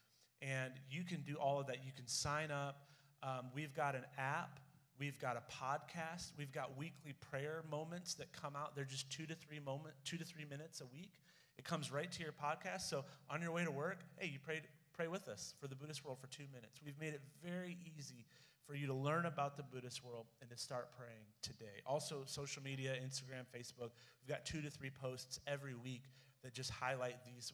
[0.42, 1.84] And you can do all of that.
[1.84, 2.86] You can sign up.
[3.22, 4.58] Um, we've got an app
[5.00, 6.32] We've got a podcast.
[6.36, 8.76] We've got weekly prayer moments that come out.
[8.76, 11.12] They're just two to three moment, two to three minutes a week.
[11.56, 12.82] It comes right to your podcast.
[12.82, 16.04] So on your way to work, hey, you prayed, pray with us for the Buddhist
[16.04, 16.80] world for two minutes.
[16.84, 18.26] We've made it very easy
[18.66, 21.80] for you to learn about the Buddhist world and to start praying today.
[21.86, 23.92] Also, social media, Instagram, Facebook.
[24.20, 26.02] We've got two to three posts every week
[26.42, 27.48] that just highlight these